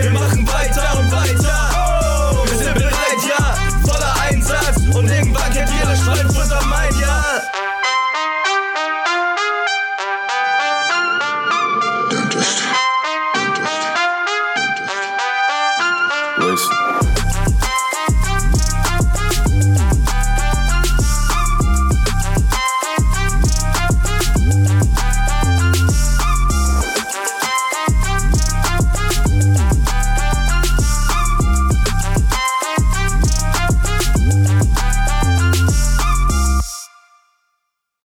[0.01, 2.45] Wir machen weiter und weiter.
[2.47, 3.55] Wir sind bereit, ja,
[3.87, 4.79] voller Einsatz.
[4.95, 5.28] Und irgendwann